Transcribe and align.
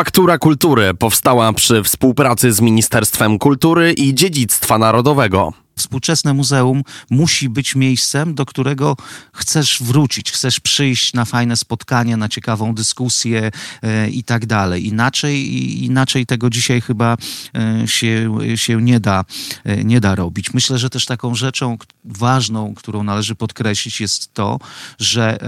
Faktura 0.00 0.38
Kultury 0.38 0.94
powstała 0.94 1.52
przy 1.52 1.82
współpracy 1.82 2.52
z 2.52 2.60
Ministerstwem 2.60 3.38
Kultury 3.38 3.92
i 3.92 4.14
Dziedzictwa 4.14 4.78
Narodowego 4.78 5.52
współczesne 5.76 6.34
muzeum 6.34 6.82
musi 7.10 7.48
być 7.48 7.74
miejscem, 7.74 8.34
do 8.34 8.46
którego 8.46 8.96
chcesz 9.32 9.82
wrócić, 9.82 10.32
chcesz 10.32 10.60
przyjść 10.60 11.12
na 11.14 11.24
fajne 11.24 11.56
spotkanie, 11.56 12.16
na 12.16 12.28
ciekawą 12.28 12.74
dyskusję 12.74 13.50
e, 13.82 14.10
i 14.10 14.24
tak 14.24 14.46
dalej. 14.46 14.86
Inaczej, 14.86 15.84
inaczej 15.84 16.26
tego 16.26 16.50
dzisiaj 16.50 16.80
chyba 16.80 17.16
e, 17.54 17.88
się, 17.88 18.38
się 18.54 18.82
nie, 18.82 19.00
da, 19.00 19.24
e, 19.64 19.84
nie 19.84 20.00
da 20.00 20.14
robić. 20.14 20.54
Myślę, 20.54 20.78
że 20.78 20.90
też 20.90 21.06
taką 21.06 21.34
rzeczą 21.34 21.78
ważną, 22.04 22.74
którą 22.74 23.02
należy 23.02 23.34
podkreślić, 23.34 24.00
jest 24.00 24.34
to, 24.34 24.58
że 24.98 25.38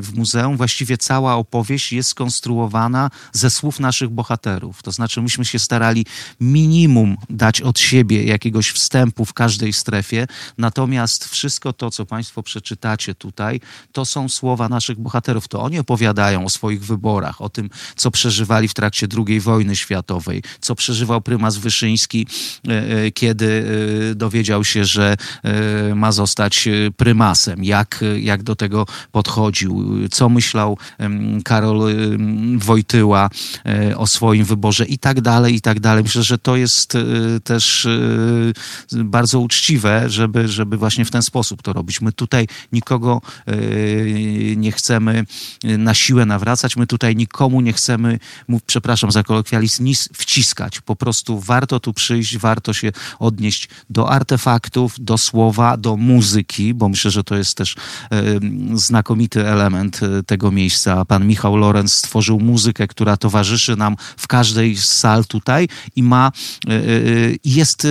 w 0.00 0.10
muzeum 0.14 0.56
właściwie 0.56 0.98
cała 0.98 1.34
opowieść 1.34 1.92
jest 1.92 2.08
skonstruowana 2.08 3.10
ze 3.32 3.50
słów 3.50 3.80
naszych 3.80 4.08
bohaterów. 4.08 4.82
To 4.82 4.92
znaczy, 4.92 5.22
myśmy 5.22 5.44
się 5.44 5.58
starali 5.58 6.06
minimum 6.40 7.16
dać 7.30 7.60
od 7.60 7.78
siebie 7.78 8.24
jakiegoś 8.24 8.70
wstępu 8.70 9.09
w 9.24 9.32
każdej 9.32 9.72
strefie. 9.72 10.26
Natomiast 10.58 11.24
wszystko 11.28 11.72
to, 11.72 11.90
co 11.90 12.06
Państwo 12.06 12.42
przeczytacie 12.42 13.14
tutaj, 13.14 13.60
to 13.92 14.04
są 14.04 14.28
słowa 14.28 14.68
naszych 14.68 14.98
bohaterów. 14.98 15.48
To 15.48 15.60
oni 15.62 15.78
opowiadają 15.78 16.44
o 16.44 16.50
swoich 16.50 16.84
wyborach, 16.84 17.40
o 17.40 17.48
tym, 17.48 17.70
co 17.96 18.10
przeżywali 18.10 18.68
w 18.68 18.74
trakcie 18.74 19.06
II 19.26 19.40
wojny 19.40 19.76
światowej, 19.76 20.42
co 20.60 20.74
przeżywał 20.74 21.20
prymas 21.20 21.56
Wyszyński, 21.56 22.26
e, 22.68 22.70
e, 22.70 23.10
kiedy 23.10 23.64
e, 24.10 24.14
dowiedział 24.14 24.64
się, 24.64 24.84
że 24.84 25.16
ma 25.94 26.12
zostać 26.12 26.68
prymasem, 26.96 27.64
jak, 27.64 28.04
jak 28.20 28.42
do 28.42 28.56
tego 28.56 28.86
podchodził, 29.12 29.88
co 30.10 30.28
myślał 30.28 30.78
Karol 31.44 31.80
Wojtyła 32.56 33.30
o 33.96 34.06
swoim 34.06 34.44
wyborze 34.44 34.84
i 34.84 34.98
tak 34.98 35.20
dalej, 35.20 35.54
i 35.54 35.60
tak 35.60 35.80
dalej. 35.80 36.02
Myślę, 36.02 36.22
że 36.22 36.38
to 36.38 36.56
jest 36.56 36.92
też 37.44 37.88
bardzo 39.04 39.40
uczciwe, 39.40 40.10
żeby, 40.10 40.48
żeby 40.48 40.76
właśnie 40.76 41.04
w 41.04 41.10
ten 41.10 41.22
sposób 41.22 41.62
to 41.62 41.72
robić. 41.72 42.00
My 42.00 42.12
tutaj 42.12 42.48
nikogo 42.72 43.20
e, 43.46 43.54
nie 44.56 44.72
chcemy 44.72 45.24
na 45.64 45.94
siłę 45.94 46.26
nawracać, 46.26 46.76
my 46.76 46.86
tutaj 46.86 47.16
nikomu 47.16 47.60
nie 47.60 47.72
chcemy, 47.72 48.18
mów, 48.48 48.62
przepraszam 48.62 49.12
za 49.12 49.22
kolokwializm, 49.22 49.84
nic 49.84 50.08
wciskać. 50.14 50.80
Po 50.80 50.96
prostu 50.96 51.40
warto 51.40 51.80
tu 51.80 51.92
przyjść, 51.92 52.38
warto 52.38 52.72
się 52.72 52.92
odnieść 53.18 53.68
do 53.90 54.10
artefaktów, 54.10 54.94
do 54.98 55.18
słowa, 55.18 55.76
do 55.76 55.96
muzyki, 55.96 56.74
bo 56.74 56.88
myślę, 56.88 57.10
że 57.10 57.24
to 57.24 57.36
jest 57.36 57.56
też 57.56 57.76
e, 58.10 58.22
znakomity 58.74 59.48
element 59.48 60.00
tego 60.26 60.50
miejsca. 60.50 61.04
Pan 61.04 61.26
Michał 61.26 61.56
Lorenz 61.56 61.92
stworzył 61.92 62.40
muzykę, 62.40 62.88
która 62.88 63.16
towarzyszy 63.16 63.76
nam 63.76 63.96
w 64.16 64.26
każdej 64.26 64.76
z 64.76 64.84
sal 64.84 65.24
tutaj 65.24 65.68
i 65.96 66.02
ma, 66.02 66.32
jest 67.44 67.86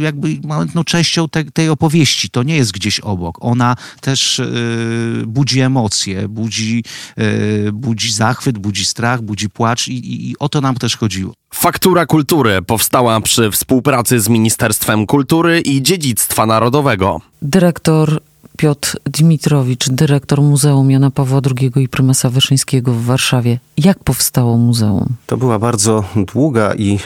jakby 0.00 0.39
no, 0.74 0.84
częścią 0.84 1.28
te, 1.28 1.44
tej 1.44 1.68
opowieści. 1.68 2.30
To 2.30 2.42
nie 2.42 2.56
jest 2.56 2.72
gdzieś 2.72 3.00
obok. 3.00 3.38
Ona 3.40 3.76
też 4.00 4.38
y, 4.38 5.24
budzi 5.26 5.60
emocje, 5.60 6.28
budzi, 6.28 6.84
y, 7.18 7.70
budzi 7.72 8.12
zachwyt, 8.12 8.58
budzi 8.58 8.84
strach, 8.84 9.22
budzi 9.22 9.50
płacz 9.50 9.88
i, 9.88 9.92
i, 9.92 10.30
i 10.30 10.38
o 10.38 10.48
to 10.48 10.60
nam 10.60 10.76
też 10.76 10.96
chodziło. 10.96 11.34
Faktura 11.54 12.06
Kultury 12.06 12.62
powstała 12.62 13.20
przy 13.20 13.50
współpracy 13.50 14.20
z 14.20 14.28
Ministerstwem 14.28 15.06
Kultury 15.06 15.60
i 15.60 15.82
Dziedzictwa 15.82 16.46
Narodowego. 16.46 17.20
Dyrektor 17.42 18.20
Piotr 18.60 18.96
Dmitrowicz, 19.04 19.88
dyrektor 19.88 20.42
Muzeum 20.42 20.90
Jana 20.90 21.10
Pawła 21.10 21.40
II 21.60 21.72
i 21.76 21.88
prymasa 21.88 22.30
Wyszyńskiego 22.30 22.92
w 22.92 23.04
Warszawie. 23.04 23.58
Jak 23.78 24.04
powstało 24.04 24.56
muzeum? 24.56 25.06
To 25.26 25.36
była 25.36 25.58
bardzo 25.58 26.04
długa 26.16 26.74
i 26.74 26.98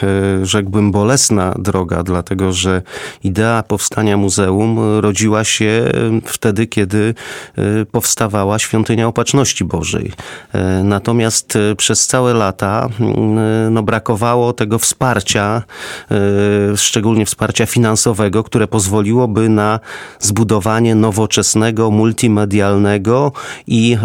e, 0.43 0.47
rzekłbym 0.47 0.93
bolesna 0.93 1.55
droga, 1.59 2.03
dlatego 2.03 2.53
że 2.53 2.83
idea 3.25 3.63
powstania 3.63 4.17
muzeum 4.17 4.79
rodziła 5.01 5.45
się 5.45 5.65
e, 5.67 5.91
wtedy, 6.25 6.67
kiedy 6.67 7.15
e, 7.57 7.85
powstawała 7.85 8.59
Świątynia 8.59 9.09
Opatrzności 9.09 9.65
Bożej. 9.65 10.13
Natomiast 10.85 11.59
przez 11.77 12.07
całe 12.07 12.35
lata 12.35 12.89
no, 13.71 13.83
brakowało 13.83 14.53
tego 14.53 14.79
wsparcia, 14.79 15.63
szczególnie 16.77 17.27
wsparcia 17.27 17.67
finansowego, 17.67 18.45
które 18.45 18.69
pozwoliłoby 18.69 19.49
na 19.49 19.81
zbudowanie 20.21 20.95
nowoczesnego 20.95 21.44
nowoczesnego, 21.45 21.91
multimedialnego 21.91 23.33
i 23.67 23.97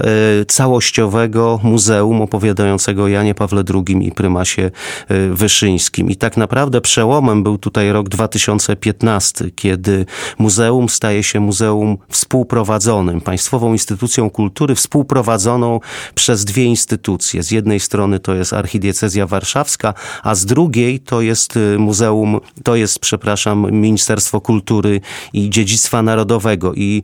e, 0.42 0.46
całościowego 0.46 1.60
muzeum 1.64 2.22
opowiadającego 2.22 3.08
Janie 3.08 3.36
Pawle 3.36 3.64
II 3.74 4.08
i 4.08 4.12
prymasie 4.12 4.72
e, 5.08 5.30
Wyszyńskim. 5.30 6.10
I 6.10 6.16
tak 6.16 6.38
naprawdę 6.38 6.82
przełomem 6.82 7.44
był 7.44 7.58
tutaj 7.58 7.92
rok 7.92 8.10
2015, 8.10 9.52
kiedy 9.56 10.06
muzeum 10.40 10.90
staje 10.90 11.24
się 11.24 11.40
muzeum 11.40 11.98
współprowadzonym, 12.10 13.22
państwową 13.22 13.74
instytucją 13.74 14.30
kultury 14.30 14.76
współprowadzoną 14.76 15.80
przez 16.16 16.46
dwie 16.46 16.64
instytucje. 16.64 17.44
Z 17.44 17.52
jednej 17.52 17.80
strony 17.80 18.20
to 18.20 18.36
jest 18.36 18.54
archidiecezja 18.54 19.28
warszawska, 19.28 19.94
a 20.24 20.36
z 20.36 20.46
drugiej 20.46 21.00
to 21.00 21.22
jest 21.22 21.58
e, 21.58 21.78
muzeum, 21.78 22.40
to 22.64 22.76
jest, 22.76 23.00
przepraszam, 23.00 23.72
Ministerstwo 23.72 24.42
Kultury 24.42 25.02
i 25.34 25.50
Dziedzictwa 25.50 26.02
Narodowego. 26.02 26.74
I 26.74 27.04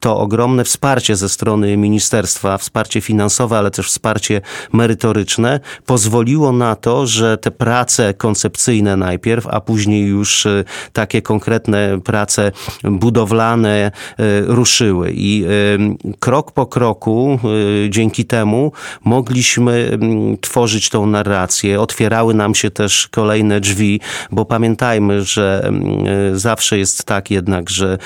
to 0.00 0.18
ogromne 0.18 0.64
wsparcie 0.64 1.16
ze 1.16 1.28
strony 1.28 1.76
ministerstwa, 1.76 2.58
wsparcie 2.58 3.00
finansowe, 3.00 3.58
ale 3.58 3.70
też 3.70 3.88
wsparcie 3.88 4.40
merytoryczne 4.72 5.60
pozwoliło 5.86 6.52
na 6.52 6.76
to, 6.76 7.06
że 7.06 7.38
te 7.38 7.50
prace 7.50 8.14
koncepcyjne 8.14 8.96
najpierw, 8.96 9.46
a 9.46 9.60
później 9.60 10.06
już 10.06 10.46
e, 10.46 10.64
takie 10.92 11.22
konkretne 11.22 12.00
prace 12.00 12.52
budowlane 12.84 13.70
e, 13.78 13.92
ruszyły. 14.40 15.12
I 15.14 15.46
krok 16.18 16.52
po 16.52 16.66
kroku 16.66 17.38
dzięki 17.88 18.24
temu 18.24 18.72
mogliśmy 19.04 19.98
tworzyć 20.40 20.88
tą 20.88 21.06
narrację. 21.06 21.80
Otwierały 21.80 22.34
nam 22.34 22.54
się 22.54 22.70
też 22.70 23.08
kolejne 23.08 23.60
drzwi, 23.60 24.00
bo 24.30 24.44
pamiętajmy, 24.44 25.24
że 25.24 25.70
zawsze 26.32 26.78
jest 26.78 27.04
tak 27.04 27.30
jednak, 27.30 27.70
że 27.70 27.98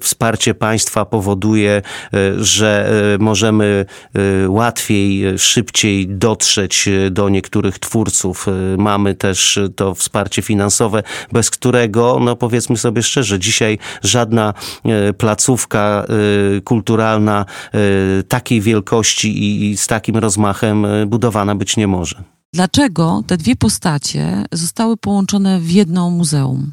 wsparcie 0.00 0.54
państwa 0.60 1.04
powoduje, 1.04 1.70
e, 1.72 2.44
że 2.44 2.90
e, 3.14 3.18
możemy 3.18 3.86
e, 4.14 4.48
łatwiej, 4.50 5.38
szybciej 5.38 6.08
dotrzeć 6.08 6.88
do 7.10 7.28
niektórych 7.28 7.78
twórców. 7.78 8.46
Mamy 8.78 9.14
też 9.14 9.58
to 9.76 9.94
wsparcie 9.94 10.42
finansowe, 10.42 11.02
bez 11.32 11.50
którego, 11.50 12.18
no 12.20 12.36
powiedzmy 12.36 12.76
sobie 12.76 13.02
szczerze, 13.02 13.38
dzisiaj 13.38 13.78
żadna 14.02 14.54
placówka 15.18 16.06
kulturalna 16.64 17.44
takiej 18.28 18.60
wielkości 18.60 19.70
i 19.70 19.76
z 19.76 19.86
takim 19.86 20.16
rozmachem 20.16 20.86
budowana 21.06 21.54
być 21.54 21.76
nie 21.76 21.86
może. 21.86 22.22
Dlaczego 22.52 23.22
te 23.26 23.36
dwie 23.36 23.56
postacie 23.56 24.44
zostały 24.52 24.96
połączone 24.96 25.60
w 25.60 25.70
jedno 25.70 26.10
muzeum? 26.10 26.72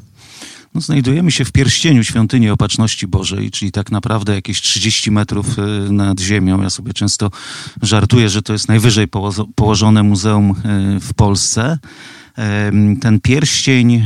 No, 0.74 0.80
znajdujemy 0.80 1.30
się 1.30 1.44
w 1.44 1.52
pierścieniu 1.52 2.04
świątyni 2.04 2.50
Opatrzności 2.50 3.06
Bożej, 3.06 3.50
czyli 3.50 3.72
tak 3.72 3.90
naprawdę 3.90 4.34
jakieś 4.34 4.60
30 4.60 5.10
metrów 5.10 5.58
y, 5.58 5.92
nad 5.92 6.20
ziemią. 6.20 6.62
Ja 6.62 6.70
sobie 6.70 6.92
często 6.92 7.30
żartuję, 7.82 8.28
że 8.28 8.42
to 8.42 8.52
jest 8.52 8.68
najwyżej 8.68 9.06
położone 9.54 10.02
muzeum 10.02 10.50
y, 10.50 11.00
w 11.00 11.14
Polsce. 11.14 11.78
Ten 13.00 13.20
pierścień 13.20 14.04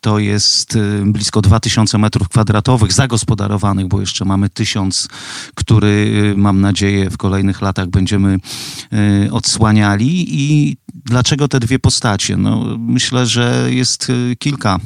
to 0.00 0.18
jest 0.18 0.78
blisko 1.04 1.42
2000 1.42 1.98
metrów 1.98 2.28
kwadratowych 2.28 2.92
zagospodarowanych, 2.92 3.86
bo 3.86 4.00
jeszcze 4.00 4.24
mamy 4.24 4.48
1000, 4.48 5.08
który 5.54 6.34
mam 6.36 6.60
nadzieję 6.60 7.10
w 7.10 7.16
kolejnych 7.16 7.62
latach 7.62 7.88
będziemy 7.88 8.38
odsłaniali 9.30 10.26
i 10.28 10.76
Dlaczego 11.06 11.48
te 11.48 11.60
dwie 11.60 11.78
postacie? 11.78 12.36
No, 12.36 12.76
myślę, 12.78 13.26
że 13.26 13.68
jest 13.70 14.10
y, 14.10 14.36
kilka 14.38 14.78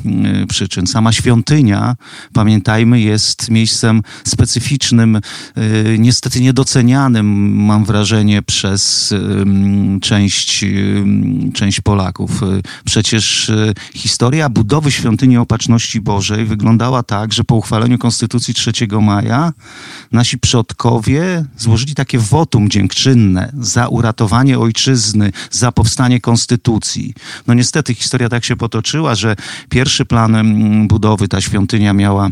y, 0.42 0.46
przyczyn. 0.46 0.86
Sama 0.86 1.12
świątynia, 1.12 1.96
pamiętajmy, 2.32 3.00
jest 3.00 3.50
miejscem 3.50 4.02
specyficznym, 4.24 5.16
y, 5.16 5.96
niestety 5.98 6.40
niedocenianym, 6.40 7.54
mam 7.64 7.84
wrażenie, 7.84 8.42
przez 8.42 9.14
część, 10.00 10.64
część 11.54 11.80
Polaków. 11.80 12.40
Przecież 12.84 13.52
historia 13.94 14.48
budowy 14.48 14.90
świątyni 14.90 15.36
Opatrzności 15.36 16.00
Bożej 16.00 16.44
wyglądała 16.44 17.02
tak, 17.02 17.32
że 17.32 17.44
po 17.44 17.54
uchwaleniu 17.54 17.98
Konstytucji 17.98 18.54
3 18.54 18.72
maja 19.00 19.52
nasi 20.12 20.38
przodkowie 20.38 21.44
złożyli 21.56 21.94
takie 21.94 22.18
wotum 22.18 22.70
dziękczynne 22.70 23.52
za 23.60 23.88
uratowanie 23.88 24.58
ojczyzny, 24.58 25.32
za 25.50 25.72
powstanie 25.72 26.20
konstytucji. 26.20 27.14
No 27.46 27.54
niestety 27.54 27.94
historia 27.94 28.28
tak 28.28 28.44
się 28.44 28.56
potoczyła, 28.56 29.14
że 29.14 29.36
pierwszy 29.68 30.04
plan 30.04 30.34
mm, 30.34 30.88
budowy, 30.88 31.28
ta 31.28 31.40
świątynia 31.40 31.92
miała 31.92 32.28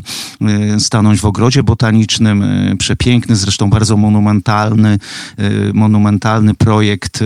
y, 0.77 0.81
stanąć 0.81 1.21
w 1.21 1.25
ogrodzie 1.25 1.62
botanicznym, 1.62 2.43
y, 2.43 2.77
przepiękny, 2.79 3.37
zresztą 3.37 3.71
bardzo 3.71 3.97
monumentalny, 3.97 4.99
monumentalny 5.75 6.55
projekt 6.55 7.25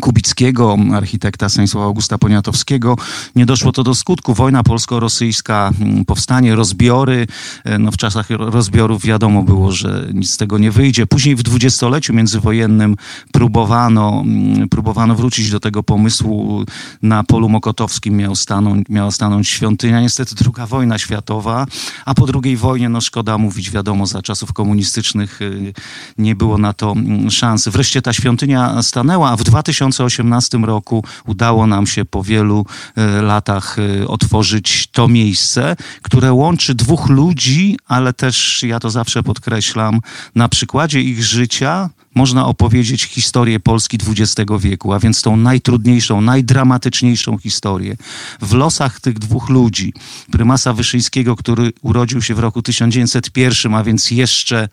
Kubickiego, 0.00 0.76
architekta 0.94 1.48
Stanisława 1.48 1.86
Augusta 1.86 2.18
Poniatowskiego. 2.18 2.96
Nie 3.36 3.46
doszło 3.46 3.72
to 3.72 3.82
do 3.82 3.94
skutku. 3.94 4.34
Wojna 4.34 4.62
polsko-rosyjska, 4.62 5.70
mm, 5.80 6.04
powstanie, 6.04 6.54
rozbiory. 6.54 7.26
E, 7.64 7.78
no 7.78 7.90
w 7.90 7.96
czasach 7.96 8.30
rozbiorów 8.30 9.02
wiadomo 9.02 9.42
było, 9.42 9.72
że 9.72 10.08
nic 10.14 10.30
z 10.30 10.36
tego 10.36 10.58
nie 10.58 10.70
wyjdzie. 10.70 11.06
Później 11.06 11.36
w 11.36 11.42
dwudziestoleciu 11.42 12.14
międzywojennym 12.14 12.96
próbowano, 13.32 14.22
mm, 14.24 14.68
próbowano 14.68 15.14
wrócić 15.14 15.50
do 15.50 15.60
tego 15.60 15.82
pomysłu. 15.82 16.64
Na 17.02 17.24
polu 17.24 17.48
mokotowskim 17.48 18.16
miał 18.16 18.36
stanąć, 18.36 18.88
miała 18.88 19.10
stanąć 19.10 19.48
świątynia. 19.48 20.00
Niestety 20.00 20.34
druga 20.34 20.66
wojna 20.66 20.98
światowa, 20.98 21.66
a 22.04 22.14
po 22.14 22.26
drugiej 22.26 22.56
wojnie, 22.56 22.88
no 22.88 23.00
szkoda 23.00 23.38
mówić, 23.38 23.70
wiadomo, 23.70 24.06
za 24.06 24.22
czasów 24.22 24.52
komunistycznych 24.52 25.42
y, 25.42 25.72
nie 26.18 26.36
było 26.36 26.58
na 26.58 26.72
to 26.72 26.92
mm, 26.92 27.30
szansy. 27.30 27.70
Wreszcie 27.70 28.02
ta 28.02 28.12
świątynia 28.12 28.82
stanęła, 28.82 29.30
a 29.30 29.36
w 29.36 29.44
2000 29.44 29.77
2018 29.78 30.58
roku 30.58 31.04
udało 31.26 31.66
nam 31.66 31.86
się 31.86 32.04
po 32.04 32.22
wielu 32.22 32.66
e, 32.96 33.22
latach 33.22 33.76
e, 33.78 34.08
otworzyć 34.08 34.86
to 34.86 35.08
miejsce, 35.08 35.76
które 36.02 36.32
łączy 36.32 36.74
dwóch 36.74 37.08
ludzi, 37.08 37.76
ale 37.86 38.12
też, 38.12 38.62
ja 38.62 38.80
to 38.80 38.90
zawsze 38.90 39.22
podkreślam, 39.22 40.00
na 40.34 40.48
przykładzie 40.48 41.00
ich 41.00 41.24
życia 41.24 41.90
można 42.14 42.46
opowiedzieć 42.46 43.04
historię 43.04 43.60
Polski 43.60 43.98
XX 44.08 44.50
wieku, 44.60 44.92
a 44.92 44.98
więc 44.98 45.22
tą 45.22 45.36
najtrudniejszą, 45.36 46.20
najdramatyczniejszą 46.20 47.38
historię. 47.38 47.96
W 48.40 48.52
losach 48.52 49.00
tych 49.00 49.18
dwóch 49.18 49.48
ludzi, 49.48 49.92
prymasa 50.30 50.72
Wyszyńskiego, 50.72 51.36
który 51.36 51.72
urodził 51.82 52.22
się 52.22 52.34
w 52.34 52.38
roku 52.38 52.62
1901, 52.62 53.74
a 53.74 53.84
więc 53.84 54.10
jeszcze 54.10 54.68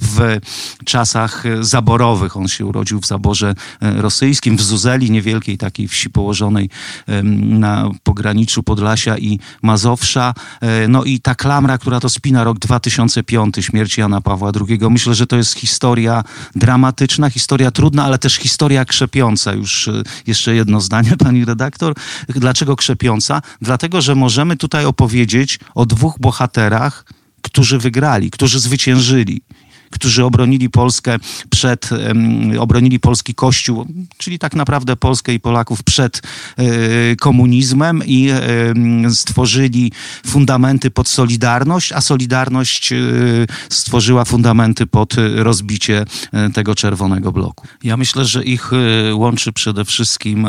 w 0.00 0.38
czasach 0.84 1.44
zaborowych, 1.60 2.36
on 2.36 2.48
się 2.48 2.66
urodził 2.66 3.00
w 3.00 3.06
zaborze 3.06 3.54
e, 3.80 4.02
rosyjskim, 4.02 4.56
w 4.56 4.62
Zuzeli, 4.62 5.10
niewielkiej 5.10 5.58
takiej 5.58 5.88
wsi 5.88 6.10
położonej 6.10 6.70
na 7.42 7.90
pograniczu 8.02 8.62
Podlasia 8.62 9.18
i 9.18 9.38
Mazowsza. 9.62 10.34
E, 10.60 10.88
no 10.88 11.04
i 11.04 11.20
ta 11.20 11.34
klamra, 11.34 11.78
która 11.78 12.00
to 12.00 12.08
spina 12.08 12.44
rok 12.44 12.58
2005, 12.58 13.56
śmierci 13.60 14.00
Jana 14.00 14.20
Pawła 14.20 14.52
II. 14.68 14.78
Myślę, 14.90 15.14
że 15.14 15.26
to 15.26 15.36
jest 15.36 15.54
historia 15.54 16.24
dramatyczna, 16.54 16.79
historia 17.30 17.70
trudna, 17.70 18.04
ale 18.04 18.18
też 18.18 18.34
historia 18.34 18.84
krzepiąca. 18.84 19.52
Już 19.52 19.88
e, 19.88 20.02
jeszcze 20.26 20.54
jedno 20.54 20.80
zdanie, 20.80 21.16
pani 21.24 21.44
redaktor. 21.44 21.94
Dlaczego 22.28 22.76
krzepiąca? 22.76 23.42
Dlatego, 23.62 24.00
że 24.00 24.14
możemy 24.14 24.56
tutaj 24.56 24.84
opowiedzieć 24.84 25.58
o 25.74 25.86
dwóch 25.86 26.18
bohaterach, 26.18 27.04
którzy 27.42 27.78
wygrali, 27.78 28.30
którzy 28.30 28.60
zwyciężyli 28.60 29.42
którzy 29.90 30.24
obronili 30.24 30.70
Polskę 30.70 31.16
przed, 31.50 31.90
obronili 32.58 33.00
polski 33.00 33.34
kościół, 33.34 33.86
czyli 34.18 34.38
tak 34.38 34.54
naprawdę 34.54 34.96
Polskę 34.96 35.34
i 35.34 35.40
Polaków 35.40 35.82
przed 35.82 36.22
e, 36.56 37.16
komunizmem 37.16 38.02
i 38.06 38.30
stworzyli 39.10 39.92
fundamenty 40.26 40.90
pod 40.90 41.08
Solidarność, 41.08 41.92
a 41.92 42.00
Solidarność 42.00 42.92
e, 42.92 42.96
stworzyła 43.68 44.24
fundamenty 44.24 44.86
pod 44.86 45.14
rozbicie 45.34 46.04
e, 46.32 46.50
tego 46.50 46.74
czerwonego 46.74 47.32
bloku. 47.32 47.66
Ja 47.82 47.96
myślę, 47.96 48.24
że 48.24 48.44
ich 48.44 48.70
łączy 49.12 49.52
przede 49.52 49.84
wszystkim 49.84 50.46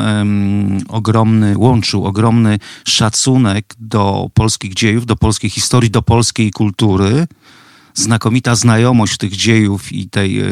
ogromny, 0.88 1.58
łączył 1.58 2.04
ogromny 2.04 2.58
szacunek 2.84 3.74
do 3.78 4.30
polskich 4.34 4.74
dziejów, 4.74 5.06
do 5.06 5.16
polskiej 5.16 5.50
historii, 5.50 5.90
do 5.90 6.02
polskiej 6.02 6.50
kultury 6.50 7.26
znakomita 7.94 8.54
znajomość 8.54 9.16
tych 9.16 9.36
dziejów 9.36 9.92
i 9.92 10.08
tej 10.08 10.40
e, 10.40 10.44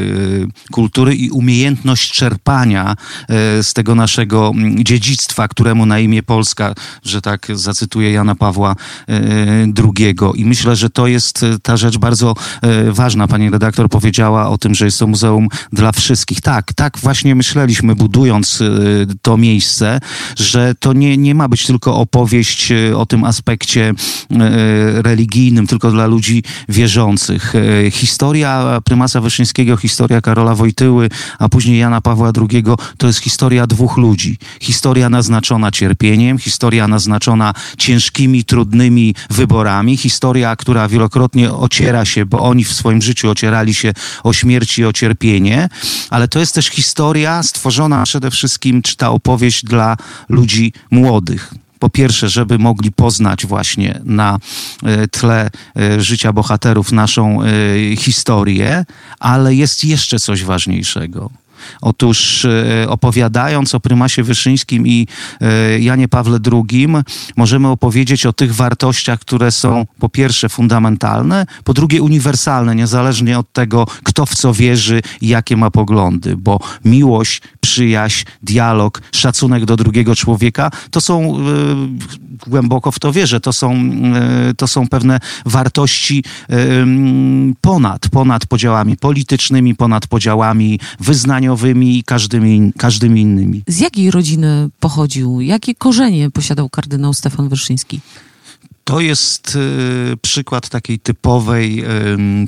kultury 0.73 1.15
i 1.15 1.31
umiejętność 1.31 2.13
czerpania 2.13 2.97
e, 3.29 3.63
z 3.63 3.73
tego 3.73 3.95
naszego 3.95 4.53
mm, 4.55 4.85
dziedzictwa, 4.85 5.49
któremu 5.49 5.87
na 5.87 5.99
imię 5.99 6.23
Polska, 6.23 6.75
że 7.05 7.23
tak 7.23 7.47
zacytuję 7.55 8.13
Jana 8.13 8.35
Pawła 8.35 8.77
e, 9.09 9.21
II. 9.99 10.15
I 10.35 10.45
myślę, 10.45 10.77
że 10.77 10.91
to 10.91 11.07
jest 11.07 11.45
ta 11.63 11.77
rzecz 11.77 11.99
bardzo 11.99 12.35
ważna. 12.91 13.29
Pani 13.29 13.51
redaktor 13.51 13.89
powiedziała 13.89 14.49
o 14.49 14.59
tym, 14.59 14.75
że 14.75 14.85
jest 14.85 14.99
to 14.99 15.07
muzeum 15.07 15.49
dla 15.73 15.93
wszystkich. 15.93 16.41
Tak, 16.41 16.73
tak 16.73 16.99
właśnie 16.99 17.35
myśleliśmy, 17.35 17.95
budując 17.95 18.63
to 19.23 19.37
miejsce, 19.37 20.01
że 20.37 20.75
to 20.79 20.93
nie, 20.93 21.17
nie 21.17 21.35
ma 21.35 21.49
być 21.49 21.67
tylko 21.67 21.97
opowieść 21.97 22.73
o 22.97 23.07
tym 23.07 23.25
aspekcie 23.25 23.95
religijnym, 25.03 25.67
tylko 25.67 25.91
dla 25.91 26.07
ludzi 26.07 26.43
wierzących 26.69 27.30
E, 27.31 27.91
historia 27.91 28.81
prymasa 28.85 29.21
Wyszyńskiego, 29.21 29.77
historia 29.77 30.21
Karola 30.21 30.55
Wojtyły, 30.55 31.09
a 31.39 31.49
później 31.49 31.79
Jana 31.79 32.01
Pawła 32.01 32.33
II 32.51 32.65
to 32.99 33.07
jest 33.07 33.19
historia 33.19 33.67
dwóch 33.67 33.97
ludzi. 33.97 34.39
Historia 34.61 35.09
naznaczona 35.09 35.71
cierpieniem, 35.71 36.39
historia 36.39 36.89
naznaczona 36.89 37.55
ciężkimi, 37.79 38.45
trudnymi 38.45 39.15
wyborami, 39.31 39.97
historia, 39.97 40.57
która 40.57 40.89
wielokrotnie 40.89 41.53
ociera 41.53 42.05
się, 42.05 42.27
bo 42.27 42.39
oni 42.39 42.65
w 42.65 42.73
swoim 42.73 43.03
życiu 43.03 43.31
ocierali 43.31 43.75
się 43.75 43.93
o 44.23 44.33
śmierć 44.33 44.79
i 44.79 44.85
o 44.85 44.93
cierpienie, 44.93 45.69
ale 46.11 46.29
to 46.29 46.39
jest 46.39 46.55
też 46.55 46.67
historia 46.67 47.43
stworzona 47.43 48.03
przede 48.03 48.31
wszystkim, 48.31 48.83
czy 48.83 48.97
ta 48.97 49.11
opowieść 49.11 49.65
dla 49.65 49.97
ludzi 50.29 50.73
młodych 50.91 51.55
po 51.81 51.91
pierwsze, 51.91 52.29
żeby 52.29 52.59
mogli 52.59 52.93
poznać 52.93 53.47
właśnie 53.47 54.01
na 54.05 54.39
e, 54.85 55.09
tle 55.09 55.51
e, 55.77 56.01
życia 56.01 56.33
bohaterów 56.33 56.93
naszą 56.93 57.43
e, 57.43 57.47
historię, 57.97 58.85
ale 59.19 59.55
jest 59.55 59.85
jeszcze 59.85 60.19
coś 60.19 60.45
ważniejszego. 60.45 61.31
Otóż 61.81 62.45
e, 62.45 62.89
opowiadając 62.89 63.75
o 63.75 63.81
prymasie 63.81 64.23
Wyszyńskim 64.23 64.87
i 64.87 65.07
e, 65.41 65.81
Janie 65.81 66.09
Pawle 66.09 66.39
II, 66.53 66.89
możemy 67.37 67.69
opowiedzieć 67.69 68.27
o 68.27 68.33
tych 68.33 68.55
wartościach, 68.55 69.21
które 69.21 69.53
są 69.53 69.87
po 69.99 70.09
pierwsze 70.09 70.49
fundamentalne, 70.49 71.47
po 71.65 71.75
drugie 71.75 72.03
uniwersalne, 72.03 72.75
niezależnie 72.75 73.39
od 73.39 73.53
tego, 73.53 73.87
kto 74.03 74.27
w 74.27 74.35
co 74.35 74.55
wierzy 74.55 75.03
i 75.21 75.29
jakie 75.29 75.57
ma 75.57 75.71
poglądy, 75.71 76.37
bo 76.37 76.61
miłość, 76.85 77.43
przyjaźń, 77.61 78.25
dialog, 78.43 79.03
szacunek 79.13 79.65
do 79.65 79.77
drugiego 79.77 80.17
człowieka 80.17 80.71
to 80.91 81.01
są, 81.01 81.37
e, 81.37 81.41
głęboko 82.47 82.93
w 82.93 82.99
to 82.99 83.13
wierzę, 83.13 83.41
to 83.41 83.53
są, 83.53 83.91
to 84.57 84.69
są 84.69 84.89
pewne 84.89 85.21
wartości 85.47 86.25
ponad, 87.61 88.09
ponad 88.09 88.47
podziałami 88.47 88.97
politycznymi, 88.97 89.75
ponad 89.75 90.07
podziałami 90.07 90.81
wyznaniowymi, 91.01 91.50
i 91.99 92.05
każdymi, 92.05 92.73
każdymi 92.79 93.21
innymi. 93.21 93.63
Z 93.67 93.81
jakiej 93.81 94.11
rodziny 94.11 94.69
pochodził? 94.81 95.41
Jakie 95.41 95.75
korzenie 95.75 96.31
posiadał 96.31 96.69
kardynał 96.69 97.15
Stefan 97.15 97.49
Wyszyński? 97.49 98.01
To 98.85 99.01
jest 99.01 99.57
y, 99.57 100.17
przykład 100.23 100.69
takiej 100.69 100.99
typowej 100.99 101.85
y, 101.85 101.87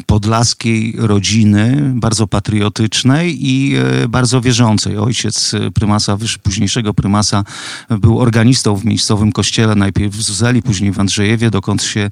podlaskiej 0.06 0.94
rodziny, 0.98 1.92
bardzo 1.94 2.26
patriotycznej 2.26 3.46
i 3.46 3.76
y, 4.04 4.08
bardzo 4.08 4.40
wierzącej. 4.40 4.96
Ojciec 4.96 5.52
prymasa, 5.74 6.16
późniejszego 6.42 6.94
prymasa, 6.94 7.44
był 7.90 8.20
organistą 8.20 8.76
w 8.76 8.84
miejscowym 8.84 9.32
kościele, 9.32 9.74
najpierw 9.74 10.14
w 10.14 10.22
Zuzeli, 10.22 10.62
później 10.62 10.92
w 10.92 11.00
Andrzejewie, 11.00 11.50
dokąd 11.50 11.82
się 11.82 12.10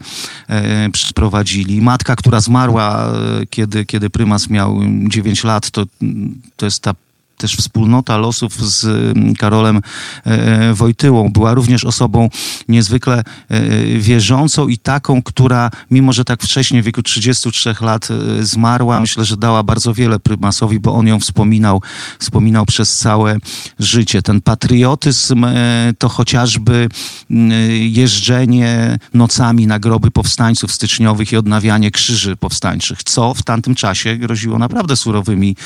przeprowadzili. 0.93 1.83
Matka, 1.83 2.17
która 2.17 2.41
zmarła, 2.41 3.12
kiedy, 3.50 3.87
kiedy 3.87 4.11
prymas 4.11 4.50
miał 4.50 4.81
9 5.09 5.45
lat, 5.45 5.71
to, 5.71 5.85
to 6.57 6.67
jest 6.67 6.83
ta 6.83 6.95
też 7.41 7.57
wspólnota 7.57 8.17
losów 8.17 8.71
z 8.71 8.85
mm, 8.85 9.35
Karolem 9.35 9.77
e, 9.77 10.31
e, 10.31 10.75
Wojtyłą. 10.75 11.29
Była 11.29 11.55
również 11.55 11.85
osobą 11.85 12.29
niezwykle 12.69 13.23
e, 13.49 13.61
wierzącą 13.99 14.69
i 14.69 14.79
taką, 14.79 15.23
która 15.23 15.71
mimo, 15.91 16.13
że 16.13 16.25
tak 16.25 16.43
wcześnie, 16.43 16.83
w 16.83 16.85
wieku 16.85 17.03
33 17.03 17.75
lat 17.81 18.09
zmarła, 18.41 19.01
myślę, 19.01 19.25
że 19.25 19.37
dała 19.37 19.63
bardzo 19.63 19.95
wiele 19.95 20.19
prymasowi, 20.19 20.81
bo 20.81 20.95
on 20.95 21.07
ją 21.07 21.21
wspominał, 21.21 21.83
wspominał 22.19 22.67
przez 22.67 22.99
całe 22.99 23.37
życie. 23.79 24.23
Ten 24.23 24.41
patriotyzm 24.41 25.47
to 25.99 26.09
chociażby 26.09 26.89
mm, 27.31 27.53
jeżdżenie 27.73 28.99
nocami 29.15 29.67
na 29.67 29.79
groby 29.79 30.11
powstańców 30.11 30.73
styczniowych 30.73 31.33
i 31.33 31.37
odnawianie 31.37 31.91
krzyży 31.91 32.37
powstańczych, 32.37 33.03
co 33.03 33.35
w 33.35 33.43
tamtym 33.43 33.75
czasie 33.75 34.17
groziło 34.17 34.59
naprawdę 34.59 34.97
surowymi 34.97 35.57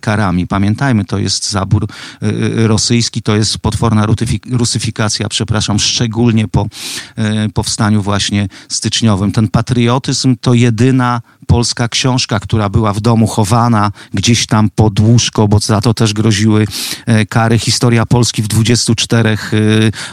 karami. 0.00 0.46
Pamiętajmy, 0.46 1.04
to 1.08 1.18
jest 1.18 1.50
zabór 1.50 1.86
y, 2.22 2.26
y, 2.26 2.68
rosyjski, 2.68 3.22
to 3.22 3.36
jest 3.36 3.58
potworna 3.58 4.06
rusyfikacja, 4.50 5.28
przepraszam, 5.28 5.78
szczególnie 5.78 6.48
po 6.48 6.66
y, 6.66 7.52
powstaniu 7.52 8.02
właśnie 8.02 8.48
styczniowym. 8.68 9.32
Ten 9.32 9.48
patriotyzm 9.48 10.36
to 10.40 10.54
jedyna 10.54 11.20
polska 11.48 11.88
książka, 11.88 12.40
która 12.40 12.68
była 12.68 12.92
w 12.92 13.00
domu 13.00 13.26
chowana 13.26 13.92
gdzieś 14.14 14.46
tam 14.46 14.70
pod 14.70 15.00
łóżko, 15.00 15.48
bo 15.48 15.58
za 15.58 15.80
to 15.80 15.94
też 15.94 16.14
groziły 16.14 16.66
e, 17.06 17.26
kary. 17.26 17.58
Historia 17.58 18.06
Polski 18.06 18.42
w 18.42 18.48
24 18.48 19.30
e, 19.30 19.36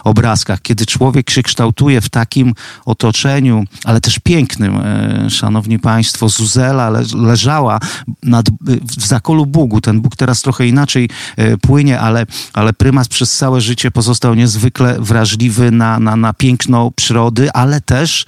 obrazkach. 0.04 0.62
Kiedy 0.62 0.86
człowiek 0.86 1.30
się 1.30 1.44
kształtuje 1.44 2.02
w 2.02 2.10
takim 2.10 2.54
otoczeniu, 2.86 3.64
ale 3.84 4.02
też 4.02 4.20
pięknym, 4.20 4.76
e, 4.78 5.30
szanowni 5.30 5.80
państwo, 5.80 6.30
Zuzela 6.30 6.90
leżała 7.16 7.80
nad, 8.24 8.46
w 8.98 9.08
zakolu 9.08 9.46
Bugu. 9.46 9.82
Ten 9.82 10.02
Bóg 10.02 10.16
teraz 10.16 10.42
trochę 10.42 10.68
inaczej 10.68 10.85
inaczej 10.86 11.10
płynie, 11.62 12.00
ale, 12.00 12.26
ale 12.54 12.74
prymas 12.74 13.08
przez 13.08 13.38
całe 13.38 13.62
życie 13.62 13.92
pozostał 13.92 14.34
niezwykle 14.34 14.98
wrażliwy 15.00 15.72
na, 15.72 16.00
na, 16.00 16.16
na 16.16 16.34
piękno 16.34 16.92
przyrody, 16.92 17.52
ale 17.52 17.82
też 17.82 18.26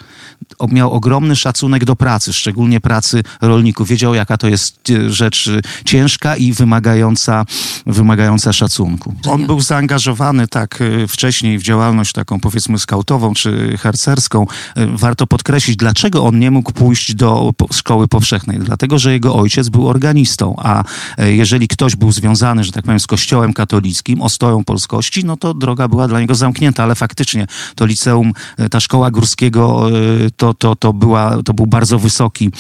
miał 0.72 0.92
ogromny 0.92 1.36
szacunek 1.36 1.86
do 1.86 1.96
pracy, 1.96 2.34
szczególnie 2.34 2.80
pracy 2.80 3.24
rolników. 3.42 3.88
Wiedział, 3.88 4.14
jaka 4.14 4.38
to 4.38 4.48
jest 4.48 4.92
rzecz 5.08 5.50
ciężka 5.86 6.36
i 6.36 6.54
wymagająca, 6.54 7.46
wymagająca 7.86 8.54
szacunku. 8.54 9.14
On 9.28 9.48
był 9.48 9.62
zaangażowany 9.62 10.48
tak 10.48 10.84
wcześniej 11.08 11.60
w 11.60 11.64
działalność 11.64 12.14
taką 12.14 12.40
powiedzmy 12.40 12.80
skautową 12.80 13.34
czy 13.34 13.78
harcerską. 13.78 14.48
Warto 14.76 15.28
podkreślić, 15.28 15.78
dlaczego 15.78 16.24
on 16.24 16.40
nie 16.40 16.52
mógł 16.52 16.72
pójść 16.72 17.16
do 17.16 17.54
szkoły 17.74 18.08
powszechnej. 18.08 18.60
Dlatego, 18.60 19.00
że 19.00 19.12
jego 19.12 19.36
ojciec 19.36 19.70
był 19.70 19.88
organistą, 19.88 20.56
a 20.58 20.84
jeżeli 21.18 21.68
ktoś 21.68 21.96
był 21.96 22.12
związany, 22.12 22.47
że 22.56 22.72
tak 22.72 22.84
powiem, 22.84 23.00
z 23.00 23.08
kościołem 23.08 23.54
katolickim, 23.54 24.22
ostoją 24.22 24.64
polskości, 24.64 25.26
no 25.26 25.38
to 25.38 25.54
droga 25.54 25.88
była 25.88 26.08
dla 26.08 26.20
niego 26.20 26.36
zamknięta, 26.36 26.84
ale 26.84 26.96
faktycznie 26.96 27.48
to 27.76 27.86
liceum, 27.86 28.34
ta 28.72 28.80
szkoła 28.80 29.12
górskiego 29.12 29.90
to, 30.38 30.54
to, 30.54 30.76
to, 30.76 30.94
była, 30.94 31.44
to 31.44 31.54
był 31.54 31.68
bardzo 31.68 32.00
wysoki 32.00 32.52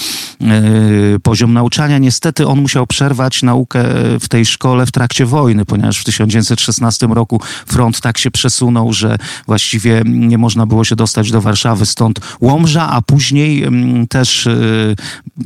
poziom 1.23 1.53
nauczania. 1.53 1.97
Niestety 1.97 2.47
on 2.47 2.61
musiał 2.61 2.87
przerwać 2.87 3.43
naukę 3.43 3.83
w 4.19 4.29
tej 4.29 4.45
szkole 4.45 4.85
w 4.85 4.91
trakcie 4.91 5.25
wojny, 5.25 5.65
ponieważ 5.65 5.97
w 5.97 6.03
1916 6.03 7.07
roku 7.07 7.41
front 7.67 8.01
tak 8.01 8.17
się 8.17 8.31
przesunął, 8.31 8.93
że 8.93 9.17
właściwie 9.45 10.01
nie 10.05 10.37
można 10.37 10.65
było 10.65 10.83
się 10.83 10.95
dostać 10.95 11.31
do 11.31 11.41
Warszawy, 11.41 11.85
stąd 11.85 12.19
Łomża, 12.41 12.89
a 12.89 13.01
później 13.01 13.65
też 14.09 14.49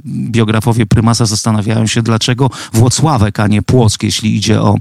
biografowie 0.05 0.86
prymasa 0.86 1.25
zastanawiają 1.25 1.88
się, 1.88 2.01
dlaczego 2.01 2.50
Włocławek, 2.74 3.39
a 3.39 3.48
nie 3.48 3.62
Płock, 3.62 4.03
jeśli 4.03 4.30
idzie 4.35 4.61
o 4.61 4.75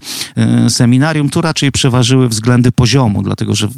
seminarium. 0.68 1.30
Tu 1.30 1.40
raczej 1.40 1.72
przeważyły 1.72 2.28
względy 2.28 2.72
poziomu, 2.72 3.22
dlatego 3.22 3.54
że 3.54 3.68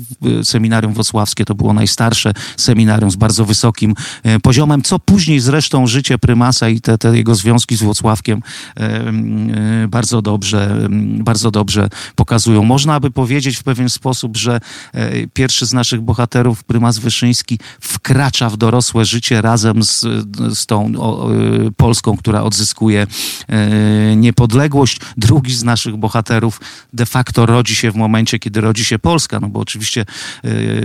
seminarium 0.42 0.92
włocławskie 0.92 1.44
to 1.44 1.54
było 1.54 1.72
najstarsze 1.72 2.32
seminarium 2.56 3.10
z 3.10 3.16
bardzo 3.16 3.44
wysokim 3.44 3.94
poziomem, 4.42 4.82
co 4.82 4.98
później 4.98 5.40
zresztą 5.40 5.86
życie 5.86 6.18
prymasa 6.18 6.68
i 6.68 6.80
te, 6.80 6.98
te 6.98 7.16
jego 7.16 7.34
związki 7.34 7.76
z 7.76 7.82
Włocławkiem 7.82 8.42
bardzo 9.88 10.22
dobrze, 10.22 10.88
bardzo 11.18 11.50
dobrze 11.50 11.88
pokazują. 12.16 12.64
Można 12.64 13.00
by 13.00 13.10
powiedzieć 13.10 13.56
w 13.56 13.62
pewien 13.62 13.88
sposób, 13.88 14.36
że 14.36 14.60
pierwszy 15.34 15.66
z 15.66 15.72
naszych 15.72 16.00
bohaterów, 16.00 16.64
prymas 16.64 16.98
Wyszyński, 16.98 17.58
wkracza 17.80 18.50
w 18.50 18.56
dorosłe 18.56 19.04
życie 19.04 19.42
razem 19.42 19.82
z, 19.82 20.00
z 20.58 20.66
tą 20.66 20.92
o, 20.98 21.28
Polską, 21.76 22.16
która 22.16 22.42
odzyskuje 22.42 23.06
niepodległość. 24.16 24.98
Drugi 25.16 25.54
z 25.54 25.62
naszych 25.64 25.97
bohaterów 25.97 26.61
de 26.92 27.07
facto 27.07 27.47
rodzi 27.47 27.76
się 27.76 27.90
w 27.90 27.95
momencie, 27.95 28.38
kiedy 28.38 28.61
rodzi 28.61 28.85
się 28.85 28.99
Polska, 28.99 29.40
no 29.40 29.49
bo 29.49 29.61
oczywiście 29.61 30.04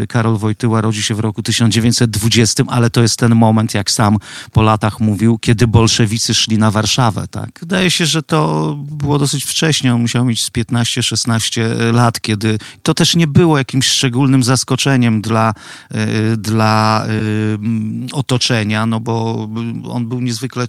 Karol 0.10 0.38
Wojtyła 0.38 0.82
rodzi 0.82 1.04
się 1.04 1.16
w 1.16 1.20
roku 1.20 1.44
1920, 1.44 2.64
ale 2.68 2.90
to 2.90 3.02
jest 3.02 3.20
ten 3.20 3.36
moment, 3.36 3.74
jak 3.74 3.92
sam 3.92 4.18
po 4.52 4.62
latach 4.62 5.00
mówił, 5.00 5.38
kiedy 5.38 5.68
bolszewicy 5.68 6.34
szli 6.34 6.58
na 6.58 6.72
Warszawę. 6.72 7.28
Tak? 7.28 7.50
Wydaje 7.60 7.92
się, 7.92 8.06
że 8.06 8.24
to 8.24 8.74
było 8.80 9.20
dosyć 9.20 9.44
wcześnie. 9.44 9.94
On 9.94 10.02
musiał 10.02 10.26
mieć 10.26 10.44
z 10.44 10.52
15-16 10.52 11.62
lat, 11.94 12.22
kiedy 12.22 12.58
to 12.84 12.94
też 12.94 13.16
nie 13.16 13.28
było 13.28 13.58
jakimś 13.58 13.88
szczególnym 13.88 14.44
zaskoczeniem 14.44 15.22
dla, 15.22 15.54
dla 16.38 17.06
otoczenia, 18.12 18.86
no 18.86 19.00
bo 19.00 19.48
on 19.90 20.08
był 20.08 20.22
niezwykle 20.22 20.66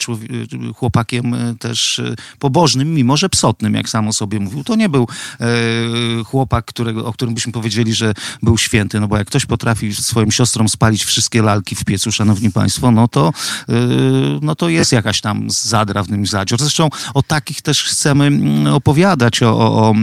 chłopakiem 0.76 1.36
też 1.58 2.00
pobożnym, 2.38 2.94
mimo 2.94 3.16
że 3.16 3.28
psotnym, 3.28 3.74
jak 3.74 3.88
sam 3.88 3.97
o 4.06 4.12
sobie 4.12 4.40
mówił. 4.40 4.64
To 4.64 4.76
nie 4.76 4.88
był 4.88 5.08
chłopak, 6.26 6.64
którego, 6.64 7.06
o 7.06 7.12
którym 7.12 7.34
byśmy 7.34 7.52
powiedzieli, 7.52 7.94
że 7.94 8.14
był 8.42 8.58
święty, 8.58 9.00
no 9.00 9.08
bo 9.08 9.18
jak 9.18 9.26
ktoś 9.26 9.46
potrafi 9.46 9.94
swoim 9.94 10.30
siostrom 10.30 10.68
spalić 10.68 11.04
wszystkie 11.04 11.42
lalki 11.42 11.74
w 11.74 11.84
piecu, 11.84 12.12
szanowni 12.12 12.52
państwo, 12.52 12.90
no 12.90 13.08
to, 13.08 13.32
no 14.42 14.54
to 14.54 14.68
jest 14.68 14.92
jakaś 14.92 15.20
tam 15.20 15.50
zadra 15.50 16.02
w 16.02 16.10
nim 16.10 16.26
zadzior. 16.26 16.60
Zresztą 16.60 16.88
o 17.14 17.22
takich 17.22 17.62
też 17.62 17.84
chcemy 17.84 18.30
opowiadać, 18.72 19.42
o, 19.42 19.58
o, 19.58 19.90
o 19.90 19.94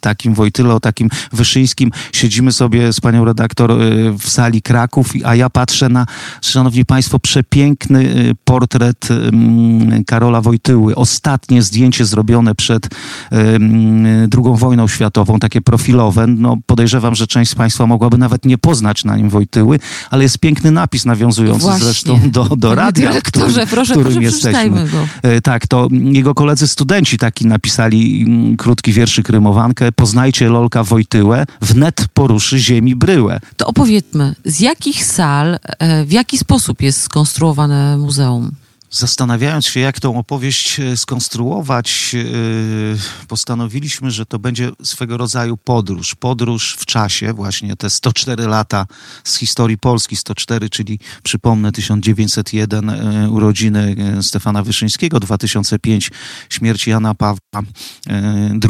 takim 0.00 0.34
Wojtyle, 0.34 0.74
o 0.74 0.80
takim 0.80 1.08
Wyszyńskim. 1.32 1.90
Siedzimy 2.12 2.52
sobie 2.52 2.92
z 2.92 3.00
panią 3.00 3.24
redaktor 3.24 3.74
w 4.18 4.28
sali 4.28 4.62
Kraków, 4.62 5.12
a 5.24 5.34
ja 5.34 5.50
patrzę 5.50 5.88
na, 5.88 6.06
szanowni 6.42 6.84
państwo, 6.84 7.18
przepiękny 7.18 8.34
portret 8.44 9.08
Karola 10.06 10.40
Wojtyły. 10.40 10.96
Ostatnie 10.96 11.62
zdjęcie 11.62 12.04
zrobione 12.04 12.54
przed 12.54 12.89
II 13.32 14.54
wojną 14.54 14.88
światową, 14.88 15.38
takie 15.38 15.60
profilowe. 15.60 16.26
No, 16.26 16.56
podejrzewam, 16.66 17.14
że 17.14 17.26
część 17.26 17.50
z 17.50 17.54
państwa 17.54 17.86
mogłaby 17.86 18.18
nawet 18.18 18.44
nie 18.44 18.58
poznać 18.58 19.04
na 19.04 19.16
nim 19.16 19.30
Wojtyły, 19.30 19.78
ale 20.10 20.22
jest 20.22 20.38
piękny 20.38 20.70
napis 20.70 21.04
nawiązujący 21.04 21.60
Właśnie. 21.62 21.84
zresztą 21.84 22.20
do, 22.30 22.44
do 22.44 22.74
radia, 22.74 23.12
w 23.12 23.22
którym, 23.22 23.52
proszę, 23.70 23.92
którym 23.92 24.12
proszę, 24.12 24.22
jesteśmy. 24.22 24.88
Go. 24.88 25.06
Tak, 25.42 25.66
to 25.66 25.88
jego 25.92 26.34
koledzy 26.34 26.68
studenci 26.68 27.18
taki 27.18 27.46
napisali 27.46 28.26
krótki 28.58 28.92
wierszyk 28.92 29.28
rymowankę. 29.28 29.92
Poznajcie 29.92 30.48
Lolka 30.48 30.84
Wojtyłę, 30.84 31.44
wnet 31.60 32.06
poruszy 32.14 32.58
ziemi 32.58 32.96
bryłę. 32.96 33.40
To 33.56 33.66
opowiedzmy, 33.66 34.34
z 34.44 34.60
jakich 34.60 35.04
sal, 35.04 35.58
w 36.06 36.12
jaki 36.12 36.38
sposób 36.38 36.82
jest 36.82 37.02
skonstruowane 37.02 37.96
muzeum? 37.96 38.50
Zastanawiając 38.92 39.66
się, 39.66 39.80
jak 39.80 40.00
tą 40.00 40.18
opowieść 40.18 40.80
skonstruować, 40.96 42.16
postanowiliśmy, 43.28 44.10
że 44.10 44.26
to 44.26 44.38
będzie 44.38 44.70
swego 44.82 45.16
rodzaju 45.16 45.56
podróż. 45.56 46.14
Podróż 46.14 46.76
w 46.78 46.86
czasie, 46.86 47.32
właśnie 47.32 47.76
te 47.76 47.90
104 47.90 48.46
lata 48.46 48.86
z 49.24 49.36
historii 49.36 49.78
Polski, 49.78 50.16
104, 50.16 50.70
czyli 50.70 50.98
przypomnę 51.22 51.72
1901 51.72 52.90
urodziny 53.30 53.96
Stefana 54.22 54.62
Wyszyńskiego, 54.62 55.20
2005 55.20 56.10
śmierci 56.50 56.90
Jana 56.90 57.14
Pawła 57.14 57.40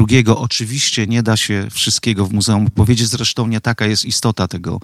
II. 0.08 0.24
Oczywiście 0.26 1.06
nie 1.06 1.22
da 1.22 1.36
się 1.36 1.66
wszystkiego 1.70 2.26
w 2.26 2.32
muzeum 2.32 2.70
powiedzieć, 2.70 3.08
zresztą 3.08 3.46
nie 3.46 3.60
taka 3.60 3.86
jest 3.86 4.04
istota 4.04 4.48
tego 4.48 4.80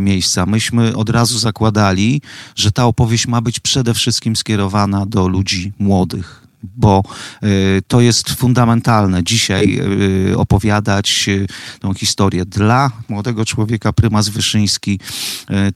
miejsca. 0.00 0.46
Myśmy 0.46 0.96
od 0.96 1.10
razu 1.10 1.38
zakładali, 1.38 2.22
że 2.56 2.72
ta 2.72 2.84
opowieść 2.84 3.26
ma 3.26 3.40
być 3.40 3.60
przede 3.60 3.94
wszystkim 3.94 4.36
skierowana 4.36 4.49
skierowana 4.50 5.06
do 5.06 5.28
ludzi 5.28 5.72
młodych, 5.78 6.39
bo 6.62 7.02
y, 7.42 7.82
to 7.88 8.00
jest 8.00 8.30
fundamentalne. 8.30 9.24
Dzisiaj 9.24 9.80
y, 10.30 10.38
opowiadać 10.38 11.24
y, 11.28 11.46
tą 11.80 11.94
historię 11.94 12.44
dla 12.44 12.90
młodego 13.08 13.44
człowieka, 13.44 13.92
prymas 13.92 14.28
Wyszyński, 14.28 15.00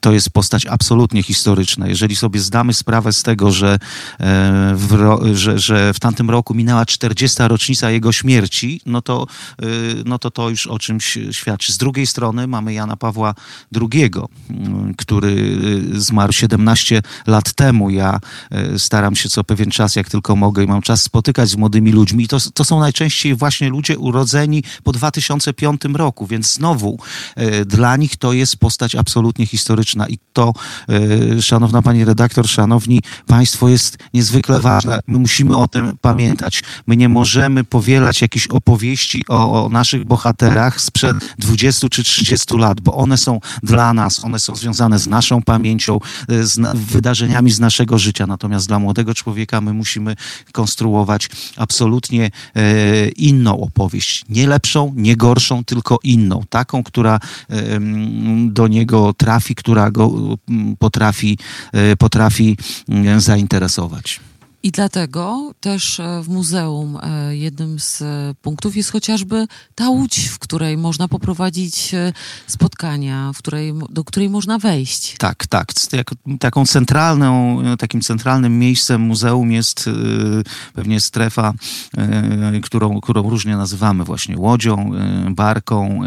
to 0.00 0.12
jest 0.12 0.30
postać 0.30 0.66
absolutnie 0.66 1.22
historyczna. 1.22 1.88
Jeżeli 1.88 2.16
sobie 2.16 2.40
zdamy 2.40 2.74
sprawę 2.74 3.12
z 3.12 3.22
tego, 3.22 3.52
że 3.52 3.78
w, 4.74 5.18
że, 5.32 5.58
że 5.58 5.94
w 5.94 6.00
tamtym 6.00 6.30
roku 6.30 6.54
minęła 6.54 6.86
40. 6.86 7.38
rocznica 7.42 7.90
jego 7.90 8.12
śmierci, 8.12 8.80
no 8.86 9.02
to, 9.02 9.26
no 10.04 10.18
to 10.18 10.30
to 10.30 10.50
już 10.50 10.66
o 10.66 10.78
czymś 10.78 11.18
świadczy. 11.30 11.72
Z 11.72 11.78
drugiej 11.78 12.06
strony 12.06 12.46
mamy 12.46 12.74
Jana 12.74 12.96
Pawła 12.96 13.34
II, 13.80 14.10
który 14.96 15.58
zmarł 15.92 16.32
17 16.32 17.02
lat 17.26 17.52
temu. 17.52 17.90
Ja 17.90 18.20
staram 18.76 19.16
się 19.16 19.28
co 19.28 19.44
pewien 19.44 19.70
czas, 19.70 19.96
jak 19.96 20.10
tylko 20.10 20.36
mogę 20.36 20.66
mam 20.74 20.82
czas 20.82 21.02
spotykać 21.02 21.48
z 21.48 21.56
młodymi 21.56 21.92
ludźmi. 21.92 22.28
To, 22.28 22.38
to 22.54 22.64
są 22.64 22.80
najczęściej 22.80 23.34
właśnie 23.34 23.68
ludzie 23.68 23.98
urodzeni 23.98 24.62
po 24.82 24.92
2005 24.92 25.80
roku, 25.94 26.26
więc 26.26 26.52
znowu 26.52 26.98
e, 27.36 27.64
dla 27.64 27.96
nich 27.96 28.16
to 28.16 28.32
jest 28.32 28.56
postać 28.56 28.94
absolutnie 28.94 29.46
historyczna 29.46 30.08
i 30.08 30.18
to, 30.32 30.52
e, 30.88 31.42
szanowna 31.42 31.82
pani 31.82 32.04
redaktor, 32.04 32.48
szanowni 32.48 33.00
państwo, 33.26 33.68
jest 33.68 33.98
niezwykle 34.14 34.60
ważne. 34.60 35.00
My 35.06 35.18
musimy 35.18 35.56
o 35.56 35.68
tym 35.68 35.96
pamiętać. 36.00 36.62
My 36.86 36.96
nie 36.96 37.08
możemy 37.08 37.64
powielać 37.64 38.22
jakichś 38.22 38.46
opowieści 38.46 39.24
o, 39.28 39.64
o 39.64 39.68
naszych 39.68 40.04
bohaterach 40.04 40.80
sprzed 40.80 41.16
20 41.38 41.88
czy 41.88 42.02
30 42.04 42.56
lat, 42.56 42.80
bo 42.80 42.94
one 42.94 43.18
są 43.18 43.40
dla 43.62 43.94
nas, 43.94 44.24
one 44.24 44.38
są 44.38 44.56
związane 44.56 44.98
z 44.98 45.06
naszą 45.06 45.42
pamięcią, 45.42 46.00
e, 46.28 46.44
z 46.44 46.58
na, 46.58 46.72
wydarzeniami 46.74 47.50
z 47.50 47.60
naszego 47.60 47.98
życia. 47.98 48.26
Natomiast 48.26 48.68
dla 48.68 48.78
młodego 48.78 49.14
człowieka 49.14 49.60
my 49.60 49.72
musimy 49.72 50.16
konstruować 50.64 51.28
absolutnie 51.56 52.30
e, 52.56 53.08
inną 53.08 53.60
opowieść. 53.60 54.24
Nie 54.28 54.46
lepszą, 54.46 54.92
nie 54.96 55.16
gorszą, 55.16 55.64
tylko 55.64 55.98
inną. 56.02 56.42
Taką, 56.50 56.82
która 56.82 57.20
e, 57.50 57.80
do 58.48 58.68
niego 58.68 59.12
trafi, 59.12 59.54
która 59.54 59.90
go 59.90 60.10
potrafi, 60.78 61.38
e, 61.72 61.96
potrafi 61.96 62.56
zainteresować. 63.18 64.20
I 64.64 64.70
dlatego 64.70 65.52
też 65.60 66.00
e, 66.00 66.22
w 66.22 66.28
muzeum 66.28 66.98
e, 67.02 67.36
jednym 67.36 67.80
z 67.80 68.02
e, 68.02 68.34
punktów 68.42 68.76
jest 68.76 68.92
chociażby 68.92 69.46
ta 69.74 69.88
łódź, 69.88 70.28
w 70.28 70.38
której 70.38 70.76
można 70.76 71.08
poprowadzić 71.08 71.94
spotkania, 72.46 73.32
w 73.34 73.38
której, 73.38 73.74
do 73.90 74.04
której 74.04 74.30
można 74.30 74.58
wejść. 74.58 75.16
Tak, 75.18 75.46
tak. 75.46 75.72
taką 76.40 76.66
centralną, 76.66 77.62
takim 77.78 78.00
centralnym 78.00 78.58
miejscem 78.58 79.00
muzeum 79.00 79.52
jest 79.52 79.90
pewnie 80.74 81.00
strefa, 81.00 81.52
którą, 82.62 83.00
którą 83.00 83.30
różnie 83.30 83.56
nazywamy 83.56 84.04
właśnie 84.04 84.38
łodzią, 84.38 84.90
barką 85.30 86.00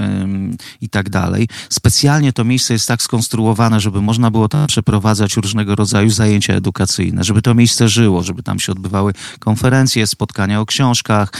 i 0.81 0.89
tak 0.89 1.09
dalej. 1.09 1.47
Specjalnie 1.69 2.33
to 2.33 2.43
miejsce 2.43 2.73
jest 2.73 2.87
tak 2.87 3.01
skonstruowane, 3.01 3.79
żeby 3.79 4.01
można 4.01 4.31
było 4.31 4.49
tam 4.49 4.67
przeprowadzać 4.67 5.37
różnego 5.37 5.75
rodzaju 5.75 6.09
zajęcia 6.09 6.53
edukacyjne, 6.53 7.23
żeby 7.23 7.41
to 7.41 7.55
miejsce 7.55 7.89
żyło, 7.89 8.23
żeby 8.23 8.43
tam 8.47 8.59
się 8.59 8.71
odbywały 8.71 9.13
konferencje, 9.39 10.07
spotkania 10.07 10.61
o 10.61 10.65
książkach, 10.65 11.31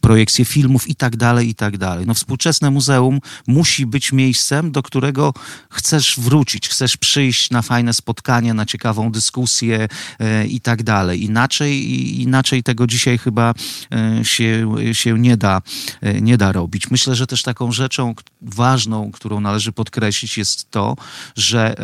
projekcje 0.00 0.44
filmów 0.44 0.88
i 0.88 0.94
tak 0.94 1.16
dalej, 1.16 1.48
i 1.48 1.54
tak 1.54 1.78
dalej. 1.78 2.06
No 2.06 2.14
współczesne 2.14 2.70
muzeum 2.70 3.20
musi 3.46 3.86
być 3.86 4.12
miejscem, 4.12 4.72
do 4.72 4.82
którego 4.82 5.34
chcesz 5.70 6.20
wrócić, 6.20 6.68
chcesz 6.68 6.96
przyjść 6.96 7.50
na 7.50 7.62
fajne 7.62 7.94
spotkanie, 7.94 8.54
na 8.54 8.66
ciekawą 8.66 9.12
dyskusję 9.12 9.88
e, 10.18 10.46
i 10.46 10.60
tak 10.60 10.82
dalej. 10.82 11.24
Inaczej, 11.24 12.20
inaczej 12.20 12.62
tego 12.62 12.86
dzisiaj 12.86 13.18
chyba 13.18 13.54
e, 13.92 14.24
się, 14.24 14.74
się 14.92 15.18
nie, 15.18 15.36
da, 15.36 15.62
e, 16.00 16.20
nie 16.20 16.36
da 16.36 16.52
robić. 16.52 16.90
Myślę, 16.90 17.14
że 17.14 17.26
też 17.26 17.42
taką 17.42 17.72
rzeczą 17.72 18.14
ważną, 18.42 19.10
którą 19.12 19.40
należy 19.40 19.72
podkreślić 19.72 20.38
jest 20.38 20.70
to, 20.70 20.96
że 21.36 21.74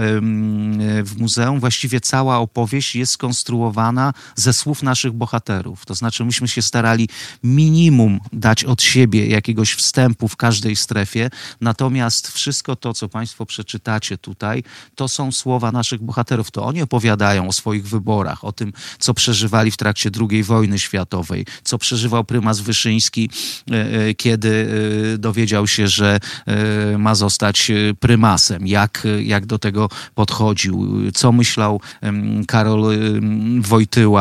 w 1.05 1.13
muzeum 1.19 1.61
właściwie 1.61 2.01
cała 2.01 2.39
opowieść 2.39 2.97
jest 2.97 3.13
skonstruowana 3.13 4.13
ze 4.35 4.53
słów 4.53 4.83
naszych 4.83 5.13
bohaterów. 5.13 5.87
To 5.87 5.95
znaczy, 5.95 6.25
myśmy 6.25 6.49
się 6.49 6.63
starali 6.63 7.09
minimum 7.43 8.21
dać 8.33 8.65
od 8.65 8.83
siebie 8.83 9.27
jakiegoś 9.27 9.75
wstępu 9.75 10.29
w 10.29 10.37
każdej 10.37 10.77
strefie, 10.77 11.31
natomiast 11.61 12.29
wszystko 12.29 12.77
to, 12.77 12.95
co 12.95 13.09
Państwo 13.09 13.47
przeczytacie 13.47 14.19
tutaj, 14.19 14.63
to 14.95 15.09
są 15.09 15.33
słowa 15.33 15.73
naszych 15.73 16.03
bohaterów. 16.03 16.51
To 16.51 16.65
oni 16.65 16.83
opowiadają 16.83 17.49
o 17.49 17.53
swoich 17.53 17.89
wyborach, 17.89 18.45
o 18.45 18.53
tym, 18.53 18.73
co 18.99 19.15
przeżywali 19.15 19.71
w 19.71 19.77
trakcie 19.77 20.11
II 20.31 20.43
wojny 20.43 20.79
światowej, 20.79 21.47
co 21.65 21.79
przeżywał 21.79 22.25
prymas 22.25 22.61
Wyszyński, 22.61 23.31
e, 23.71 23.75
e, 23.75 24.15
kiedy 24.15 24.69
e, 25.15 25.19
dowiedział 25.19 25.67
się, 25.67 25.89
że 25.89 26.21
ma 26.99 27.15
zostać 27.15 27.73
prymasem, 28.01 28.67
jak, 28.67 29.07
jak 29.23 29.47
do 29.47 29.59
tego 29.59 29.89
podchodził, 30.15 30.95
co 31.15 31.33
myślał 31.33 31.81
Karol 32.47 32.85
Wojtyła 33.61 34.14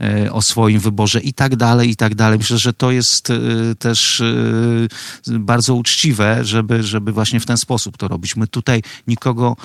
E, 0.00 0.32
o 0.32 0.42
swoim 0.42 0.80
wyborze 0.80 1.20
i 1.20 1.32
tak 1.32 1.56
dalej, 1.56 1.90
i 1.90 1.96
tak 1.96 2.14
dalej. 2.14 2.38
Myślę, 2.38 2.58
że 2.58 2.72
to 2.72 2.90
jest 2.90 3.30
e, 3.30 3.34
też 3.78 4.20
e, 4.20 5.38
bardzo 5.38 5.74
uczciwe, 5.74 6.44
żeby, 6.44 6.82
żeby 6.82 7.12
właśnie 7.12 7.40
w 7.40 7.46
ten 7.46 7.56
sposób 7.56 7.96
to 7.96 8.08
robić. 8.08 8.36
My 8.36 8.46
tutaj 8.46 8.82
nikogo 9.06 9.56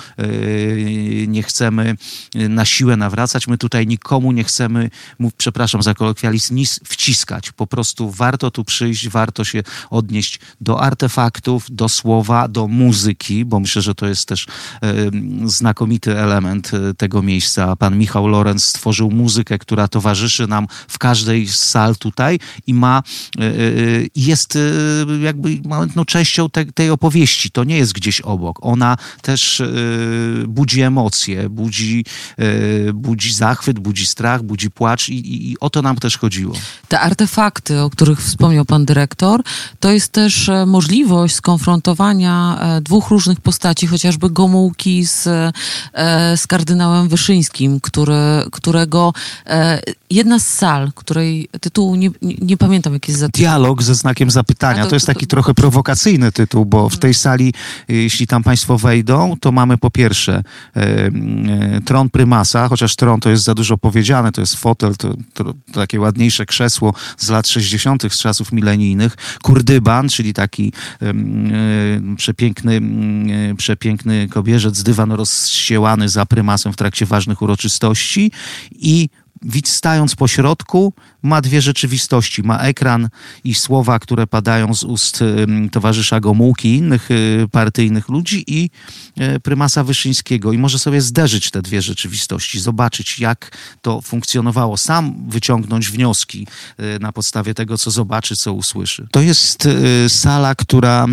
nie 1.26 1.42
chcemy 1.42 1.96
na 2.34 2.64
siłę 2.64 2.96
nawracać, 2.96 3.48
my 3.48 3.58
tutaj 3.58 3.86
nikomu 3.86 4.32
nie 4.32 4.44
chcemy, 4.44 4.90
mów, 5.18 5.34
przepraszam 5.34 5.82
za 5.82 5.94
kolokwializm, 5.94 6.54
nic 6.54 6.80
wciskać. 6.84 7.52
Po 7.52 7.66
prostu 7.66 8.10
warto 8.10 8.50
tu 8.50 8.64
przyjść, 8.64 9.08
warto 9.08 9.44
się 9.44 9.62
odnieść 9.90 10.40
do 10.60 10.80
artefaktów, 10.80 11.66
do 11.70 11.88
słowa, 11.88 12.48
do 12.48 12.68
muzyki, 12.68 13.44
bo 13.44 13.60
myślę, 13.60 13.82
że 13.82 13.94
to 13.94 14.06
jest 14.06 14.28
też 14.28 14.46
znakomity 15.44 16.18
element 16.18 16.70
tego 16.96 17.22
miejsca. 17.22 17.76
Pan 17.76 17.98
Michał 17.98 18.28
Lorenz 18.28 18.64
stworzył 18.64 19.10
muzykę, 19.10 19.58
która 19.58 19.71
towarzyszy 19.90 20.46
nam 20.46 20.66
w 20.88 20.98
każdej 20.98 21.48
z 21.48 21.58
sal 21.58 21.96
tutaj 21.96 22.38
i 22.66 22.74
ma, 22.74 23.02
e, 23.38 23.42
e, 23.42 23.52
jest 24.16 24.56
e, 24.56 24.58
jakby 25.22 25.60
no, 25.96 26.04
częścią 26.04 26.50
te, 26.50 26.64
tej 26.64 26.90
opowieści. 26.90 27.50
To 27.50 27.64
nie 27.64 27.76
jest 27.76 27.92
gdzieś 27.92 28.20
obok. 28.20 28.58
Ona 28.62 28.96
też 29.22 29.62
budzi 30.46 30.80
emocje, 30.80 31.48
budzi, 31.48 32.04
budzi 32.94 33.32
zachwyt, 33.32 33.78
budzi 33.78 34.06
strach, 34.06 34.42
budzi 34.42 34.70
płacz 34.70 35.08
i, 35.08 35.14
i, 35.14 35.50
i 35.50 35.60
o 35.60 35.70
to 35.70 35.82
nam 35.82 35.96
też 35.96 36.18
chodziło. 36.18 36.54
Te 36.88 37.00
artefakty, 37.00 37.80
o 37.80 37.90
których 37.90 38.22
wspomniał 38.22 38.64
pan 38.64 38.84
dyrektor, 38.84 39.42
to 39.80 39.90
jest 39.90 40.12
też 40.12 40.50
możliwość 40.66 41.34
skonfrontowania 41.34 42.58
dwóch 42.82 43.10
różnych 43.10 43.40
postaci, 43.40 43.86
chociażby 43.86 44.30
Gomułki 44.30 45.06
z, 45.06 45.22
z 46.36 46.46
kardynałem 46.46 47.08
Wyszyńskim, 47.08 47.80
który, 47.80 48.22
którego 48.52 49.12
jedna 50.10 50.38
z 50.38 50.46
sal, 50.46 50.92
której 50.94 51.48
tytułu 51.60 51.94
nie, 51.94 52.10
nie, 52.22 52.34
nie 52.42 52.56
pamiętam, 52.56 52.92
jaki 52.92 53.10
jest 53.12 53.20
za 53.20 53.28
Dialog 53.28 53.82
ze 53.82 53.94
znakiem 53.94 54.30
zapytania. 54.30 54.82
To, 54.82 54.88
to, 54.88 54.96
jest 54.96 55.06
taki 55.06 55.26
to, 55.26 55.30
trochę 55.30 55.54
prowokacyjny 55.54 56.32
tytuł, 56.32 56.64
bo 56.64 56.88
w 56.88 56.98
tej 56.98 57.14
sali, 57.14 57.54
jeśli 57.88 58.26
tam 58.26 58.42
państwo 58.42 58.78
wejdą, 58.78 59.36
to 59.40 59.52
mamy 59.52 59.78
po 59.78 59.90
pierwsze 59.90 60.42
e, 60.76 60.80
e, 60.80 61.80
tron 61.84 62.10
prymasa, 62.10 62.68
chociaż 62.68 62.96
tron 62.96 63.20
to 63.20 63.30
jest 63.30 63.44
za 63.44 63.54
dużo 63.54 63.78
powiedziane, 63.78 64.32
to 64.32 64.40
jest 64.40 64.56
fotel, 64.56 64.96
to, 64.96 65.14
to 65.34 65.54
takie 65.72 66.00
ładniejsze 66.00 66.46
krzesło 66.46 66.94
z 67.16 67.30
lat 67.30 67.48
60., 67.48 68.02
z 68.14 68.18
czasów 68.18 68.52
milenijnych. 68.52 69.16
Kurdyban, 69.42 70.08
czyli 70.08 70.34
taki 70.34 70.72
e, 71.02 71.08
e 71.08 71.14
przepiękny, 72.16 72.80
e, 73.50 73.54
przepiękny 73.54 74.28
kobierzec, 74.28 74.82
dywan 74.82 75.12
rozściełany 75.12 76.08
za 76.08 76.26
prymasem 76.26 76.72
w 76.72 76.76
trakcie 76.76 77.06
ważnych 77.06 77.42
uroczystości 77.42 78.32
i 78.72 79.08
widz 79.44 79.68
stając 79.68 80.14
po 80.14 80.28
środku 80.28 80.92
ma 81.22 81.40
dwie 81.40 81.62
rzeczywistości. 81.62 82.42
Ma 82.42 82.58
ekran 82.58 83.08
i 83.44 83.54
słowa, 83.54 83.98
które 83.98 84.26
padają 84.26 84.74
z 84.74 84.84
ust 84.84 85.24
towarzysza 85.72 86.20
Gomułki 86.20 86.68
i 86.68 86.76
innych 86.76 87.10
y, 87.10 87.48
partyjnych 87.52 88.08
ludzi 88.08 88.44
i 88.46 88.70
y, 89.36 89.40
prymasa 89.40 89.84
Wyszyńskiego. 89.84 90.52
I 90.52 90.58
może 90.58 90.78
sobie 90.78 91.00
zderzyć 91.00 91.50
te 91.50 91.62
dwie 91.62 91.82
rzeczywistości, 91.82 92.60
zobaczyć 92.60 93.18
jak 93.18 93.58
to 93.82 94.00
funkcjonowało. 94.00 94.76
Sam 94.76 95.14
wyciągnąć 95.28 95.90
wnioski 95.90 96.46
y, 96.80 96.98
na 97.00 97.12
podstawie 97.12 97.54
tego, 97.54 97.78
co 97.78 97.90
zobaczy, 97.90 98.36
co 98.36 98.52
usłyszy. 98.52 99.06
To 99.10 99.20
jest 99.20 99.68
sala, 100.08 100.54
która 100.54 101.06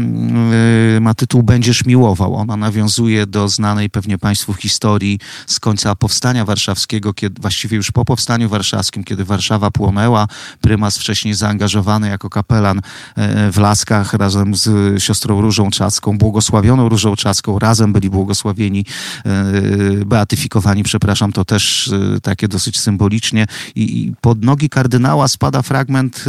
ma 1.01 1.13
tytuł 1.13 1.43
Będziesz 1.43 1.85
miłował. 1.85 2.35
Ona 2.35 2.57
nawiązuje 2.57 3.27
do 3.27 3.49
znanej 3.49 3.89
pewnie 3.89 4.17
Państwu 4.17 4.53
historii 4.53 5.19
z 5.47 5.59
końca 5.59 5.95
Powstania 5.95 6.45
Warszawskiego, 6.45 7.13
kiedy, 7.13 7.41
właściwie 7.41 7.77
już 7.77 7.91
po 7.91 8.05
Powstaniu 8.05 8.18
Warszawskim, 8.47 9.03
kiedy 9.03 9.25
Warszawa 9.25 9.71
płonęła. 9.71 10.27
Prymas 10.61 10.97
wcześniej 10.97 11.33
zaangażowany 11.33 12.09
jako 12.09 12.29
kapelan 12.29 12.81
e, 13.15 13.51
w 13.51 13.57
Laskach 13.57 14.13
razem 14.13 14.55
z 14.55 14.69
siostrą 15.03 15.41
Różą 15.41 15.69
Czaską, 15.69 16.17
błogosławioną 16.17 16.89
Różą 16.89 17.15
Czaską. 17.15 17.59
Razem 17.59 17.93
byli 17.93 18.09
błogosławieni, 18.09 18.85
e, 19.25 20.05
beatyfikowani, 20.05 20.83
przepraszam, 20.83 21.31
to 21.31 21.45
też 21.45 21.87
e, 21.87 22.21
takie 22.21 22.47
dosyć 22.47 22.79
symbolicznie. 22.79 23.45
I 23.75 24.13
pod 24.21 24.43
nogi 24.43 24.69
kardynała 24.69 25.27
spada 25.27 25.61
fragment 25.61 26.25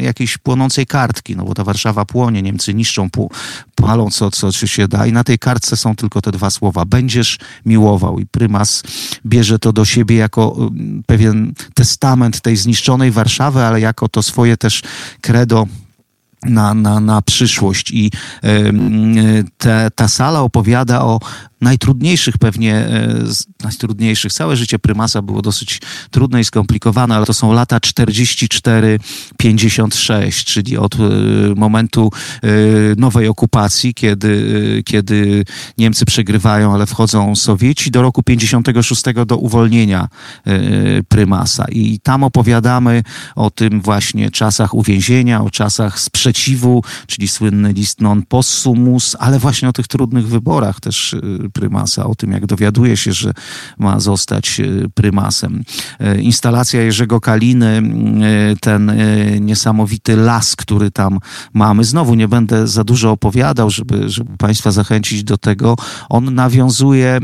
jakiejś 0.00 0.38
płonącej 0.38 0.86
kartki, 0.86 1.36
no 1.36 1.44
bo 1.44 1.54
ta 1.54 1.64
Warszawa 1.64 2.04
płonie, 2.04 2.42
Niemcy 2.42 2.74
niszczą, 2.74 3.08
palą 3.74 4.10
co, 4.10 4.30
co 4.30 4.52
się 4.52 4.88
da 4.88 5.06
i 5.06 5.12
na 5.12 5.24
tej 5.24 5.38
kartce 5.38 5.76
są 5.76 5.96
tylko 5.96 6.20
te 6.22 6.32
dwa 6.32 6.50
słowa. 6.50 6.84
Będziesz 6.84 7.38
miłował 7.66 8.18
i 8.18 8.26
prymas 8.26 8.82
bierze 9.26 9.58
to 9.58 9.72
do 9.72 9.84
siebie 9.84 10.16
jako 10.16 10.70
pewien 11.06 11.17
testament 11.74 12.40
tej 12.40 12.56
zniszczonej 12.56 13.10
Warszawy, 13.10 13.62
ale 13.62 13.80
jako 13.80 14.08
to 14.08 14.22
swoje 14.22 14.56
też 14.56 14.82
credo 15.20 15.66
na, 16.42 16.74
na, 16.74 17.00
na 17.00 17.22
przyszłość. 17.22 17.90
I 17.90 18.10
te, 19.58 19.90
ta 19.94 20.08
sala 20.08 20.40
opowiada 20.40 21.02
o 21.02 21.20
najtrudniejszych 21.60 22.38
pewnie, 22.38 22.74
e, 22.74 23.24
najtrudniejszych. 23.64 24.32
Całe 24.32 24.56
życie 24.56 24.78
prymasa 24.78 25.22
było 25.22 25.42
dosyć 25.42 25.80
trudne 26.10 26.40
i 26.40 26.44
skomplikowane, 26.44 27.16
ale 27.16 27.26
to 27.26 27.34
są 27.34 27.52
lata 27.52 27.78
44-56, 27.78 30.44
czyli 30.44 30.76
od 30.76 30.94
e, 30.94 30.98
momentu 31.56 32.10
e, 32.42 32.48
nowej 32.96 33.28
okupacji, 33.28 33.94
kiedy, 33.94 34.82
kiedy 34.86 35.44
Niemcy 35.78 36.04
przegrywają, 36.04 36.74
ale 36.74 36.86
wchodzą 36.86 37.36
Sowieci, 37.36 37.90
do 37.90 38.02
roku 38.02 38.22
56 38.22 39.02
do 39.26 39.36
uwolnienia 39.36 40.08
prymasa. 41.08 41.64
I 41.68 42.00
tam 42.00 42.24
opowiadamy 42.24 43.02
o 43.36 43.50
tym 43.50 43.80
właśnie 43.80 44.30
czasach 44.30 44.74
uwięzienia, 44.74 45.42
o 45.42 45.50
czasach 45.50 46.00
sprzeczności 46.00 46.27
sprzeciwu, 46.28 46.82
czyli 47.06 47.28
słynny 47.28 47.72
list 47.72 48.00
non 48.00 48.22
possumus, 48.22 49.16
ale 49.18 49.38
właśnie 49.38 49.68
o 49.68 49.72
tych 49.72 49.88
trudnych 49.88 50.28
wyborach 50.28 50.80
też 50.80 51.16
prymasa, 51.52 52.06
o 52.06 52.14
tym 52.14 52.32
jak 52.32 52.46
dowiaduje 52.46 52.96
się, 52.96 53.12
że 53.12 53.32
ma 53.78 54.00
zostać 54.00 54.60
prymasem. 54.94 55.62
Instalacja 56.20 56.82
Jerzego 56.82 57.20
Kaliny, 57.20 57.82
ten 58.60 58.92
niesamowity 59.40 60.16
las, 60.16 60.56
który 60.56 60.90
tam 60.90 61.18
mamy, 61.52 61.84
znowu 61.84 62.14
nie 62.14 62.28
będę 62.28 62.66
za 62.66 62.84
dużo 62.84 63.10
opowiadał, 63.10 63.70
żeby, 63.70 64.08
żeby 64.08 64.36
Państwa 64.36 64.70
zachęcić 64.70 65.24
do 65.24 65.38
tego, 65.38 65.76
on 66.08 66.34
nawiązuje 66.34 67.20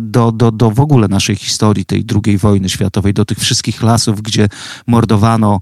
do, 0.00 0.32
do, 0.32 0.52
do 0.52 0.70
w 0.70 0.80
ogóle 0.80 1.08
naszej 1.08 1.36
historii, 1.36 1.84
tej 1.84 2.04
drugiej 2.04 2.38
wojny 2.38 2.68
światowej, 2.68 3.14
do 3.14 3.24
tych 3.24 3.38
wszystkich 3.38 3.82
lasów, 3.82 4.22
gdzie 4.22 4.48
mordowano 4.86 5.60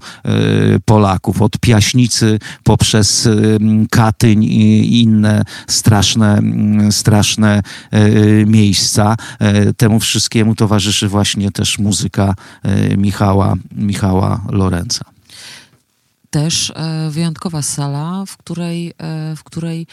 Polaków, 0.85 1.41
od 1.41 1.57
Piaśnicy 1.57 2.39
poprzez 2.69 3.27
e, 3.27 3.31
Katyń 3.89 4.43
i 4.43 5.01
inne 5.01 5.43
straszne, 5.67 6.41
straszne 6.91 7.61
e, 7.91 8.01
miejsca. 8.45 9.15
Temu 9.77 9.99
wszystkiemu 9.99 10.55
towarzyszy 10.55 11.07
właśnie 11.07 11.51
też 11.51 11.79
muzyka 11.79 12.35
Michała, 12.97 13.55
Michała 13.71 14.41
Lorenza 14.49 15.05
też 16.29 16.73
wyjątkowa 17.09 17.61
sala, 17.61 18.23
w 18.27 18.37
której, 18.37 18.93
w 19.35 19.43
której 19.43 19.87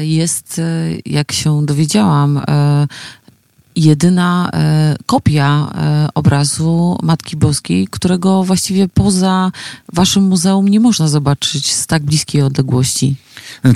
jest, 0.00 0.60
jak 1.06 1.32
się 1.32 1.66
dowiedziałam, 1.66 2.40
jedyna 3.84 4.50
e, 4.52 4.96
kopia 5.06 5.70
e, 5.74 6.08
obrazu 6.14 6.98
Matki 7.02 7.36
Boskiej, 7.36 7.88
którego 7.90 8.44
właściwie 8.44 8.88
poza 8.88 9.52
waszym 9.92 10.24
muzeum 10.24 10.68
nie 10.68 10.80
można 10.80 11.08
zobaczyć 11.08 11.72
z 11.72 11.86
tak 11.86 12.02
bliskiej 12.02 12.42
odległości. 12.42 13.16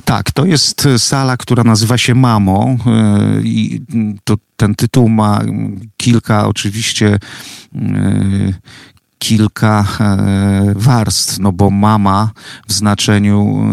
Tak, 0.04 0.30
to 0.30 0.44
jest 0.44 0.88
sala, 0.98 1.36
która 1.36 1.64
nazywa 1.64 1.98
się 1.98 2.14
Mamo 2.14 2.76
e, 2.86 3.40
i 3.42 3.82
to, 4.24 4.36
ten 4.56 4.74
tytuł 4.74 5.08
ma 5.08 5.40
kilka 5.96 6.46
oczywiście 6.46 7.18
kilka 9.22 9.84
e, 10.00 10.74
warstw, 10.76 11.38
no 11.38 11.52
bo 11.52 11.70
mama 11.70 12.30
w 12.68 12.72
znaczeniu 12.72 13.64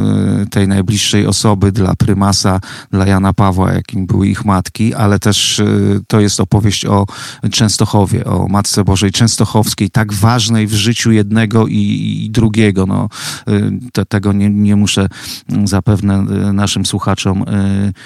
e, 0.41 0.45
tej 0.45 0.67
najbliższej 0.67 1.25
osoby 1.25 1.71
dla 1.71 1.95
prymasa, 1.95 2.59
dla 2.91 3.05
Jana 3.05 3.33
Pawła, 3.33 3.73
jakim 3.73 4.05
były 4.05 4.27
ich 4.27 4.45
matki, 4.45 4.93
ale 4.93 5.19
też 5.19 5.59
e, 5.59 5.65
to 6.07 6.19
jest 6.19 6.39
opowieść 6.39 6.85
o 6.85 7.05
Częstochowie, 7.51 8.25
o 8.25 8.47
Matce 8.47 8.83
Bożej 8.83 9.11
Częstochowskiej, 9.11 9.89
tak 9.89 10.13
ważnej 10.13 10.67
w 10.67 10.73
życiu 10.73 11.11
jednego 11.11 11.67
i, 11.67 11.75
i 12.25 12.29
drugiego. 12.29 12.85
No, 12.85 13.09
te, 13.93 14.05
tego 14.05 14.33
nie, 14.33 14.49
nie 14.49 14.75
muszę 14.75 15.09
zapewne 15.63 16.21
naszym 16.53 16.85
słuchaczom 16.85 17.45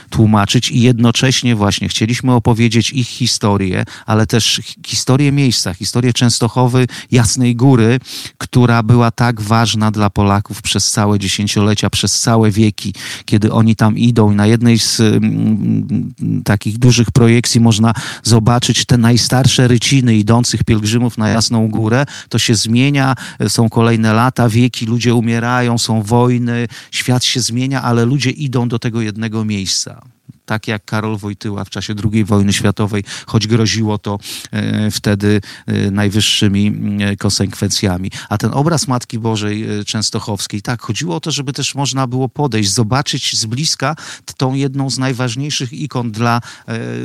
tłumaczyć 0.09 0.71
i 0.71 0.81
jednocześnie 0.81 1.55
właśnie 1.55 1.87
chcieliśmy 1.89 2.33
opowiedzieć 2.33 2.91
ich 2.91 3.07
historię, 3.07 3.83
ale 4.05 4.27
też 4.27 4.61
historię 4.87 5.31
miejsca, 5.31 5.73
historię 5.73 6.13
Częstochowy, 6.13 6.87
jasno 7.11 7.32
Jasnej 7.33 7.55
Góry, 7.55 7.99
która 8.37 8.83
była 8.83 9.11
tak 9.11 9.41
ważna 9.41 9.91
dla 9.91 10.09
Polaków 10.09 10.61
przez 10.61 10.91
całe 10.91 11.19
dziesięciolecia, 11.19 11.89
przez 11.89 12.19
całe 12.19 12.51
wieki, 12.51 12.93
kiedy 13.25 13.51
oni 13.51 13.75
tam 13.75 13.97
idą. 13.97 14.31
I 14.31 14.35
na 14.35 14.47
jednej 14.47 14.79
z 14.79 14.99
mm, 14.99 16.13
takich 16.45 16.77
dużych 16.77 17.11
projekcji 17.11 17.61
można 17.61 17.93
zobaczyć 18.23 18.85
te 18.85 18.97
najstarsze 18.97 19.67
ryciny 19.67 20.15
idących 20.15 20.63
pielgrzymów 20.63 21.17
na 21.17 21.29
Jasną 21.29 21.67
Górę. 21.67 22.05
To 22.29 22.39
się 22.39 22.55
zmienia, 22.55 23.15
są 23.47 23.69
kolejne 23.69 24.13
lata, 24.13 24.49
wieki, 24.49 24.85
ludzie 24.85 25.15
umierają, 25.15 25.77
są 25.77 26.01
wojny, 26.01 26.67
świat 26.91 27.23
się 27.23 27.39
zmienia, 27.39 27.81
ale 27.81 28.05
ludzie 28.05 28.29
idą 28.29 28.67
do 28.67 28.79
tego 28.79 29.01
jednego 29.01 29.45
miejsca 29.45 30.01
tak 30.45 30.67
jak 30.67 30.85
Karol 30.85 31.17
Wojtyła 31.17 31.65
w 31.65 31.69
czasie 31.69 31.93
II 32.13 32.25
wojny 32.25 32.53
światowej, 32.53 33.03
choć 33.25 33.47
groziło 33.47 33.97
to 33.97 34.19
e, 34.51 34.91
wtedy 34.91 35.41
e, 35.67 35.91
najwyższymi 35.91 36.73
e, 36.99 37.15
konsekwencjami. 37.15 38.11
A 38.29 38.37
ten 38.37 38.51
obraz 38.53 38.87
Matki 38.87 39.19
Bożej 39.19 39.65
Częstochowskiej, 39.85 40.61
tak, 40.61 40.81
chodziło 40.81 41.15
o 41.15 41.19
to, 41.19 41.31
żeby 41.31 41.53
też 41.53 41.75
można 41.75 42.07
było 42.07 42.29
podejść, 42.29 42.71
zobaczyć 42.71 43.39
z 43.39 43.45
bliska 43.45 43.95
tą 44.37 44.53
jedną 44.53 44.89
z 44.89 44.97
najważniejszych 44.97 45.73
ikon 45.73 46.11
dla 46.11 46.41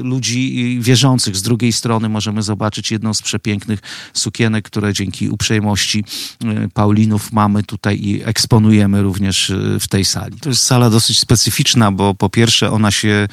ludzi 0.03 0.79
wierzących. 0.81 1.37
Z 1.37 1.42
drugiej 1.42 1.72
strony 1.72 2.09
możemy 2.09 2.42
zobaczyć 2.42 2.90
jedną 2.90 3.14
z 3.14 3.22
przepięknych 3.22 3.81
sukienek, 4.12 4.64
które 4.64 4.92
dzięki 4.92 5.29
uprzejmości 5.29 6.05
Paulinów 6.74 7.33
mamy 7.33 7.62
tutaj 7.62 8.01
i 8.01 8.22
eksponujemy 8.24 9.03
również 9.03 9.53
w 9.81 9.88
tej 9.88 10.05
sali. 10.05 10.40
To 10.40 10.48
jest 10.48 10.62
sala 10.62 10.90
dosyć 10.90 11.18
specyficzna, 11.18 11.92
bo 11.92 12.14
po 12.14 12.31
pierwsze 12.31 12.70
ona 12.70 12.90
się 12.90 13.28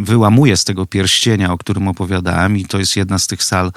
wyłamuje 0.00 0.56
z 0.56 0.64
tego 0.64 0.86
pierścienia, 0.86 1.52
o 1.52 1.58
którym 1.58 1.88
opowiadałem 1.88 2.56
i 2.56 2.64
to 2.64 2.78
jest 2.78 2.96
jedna 2.96 3.18
z 3.18 3.26
tych 3.26 3.44
sal, 3.44 3.72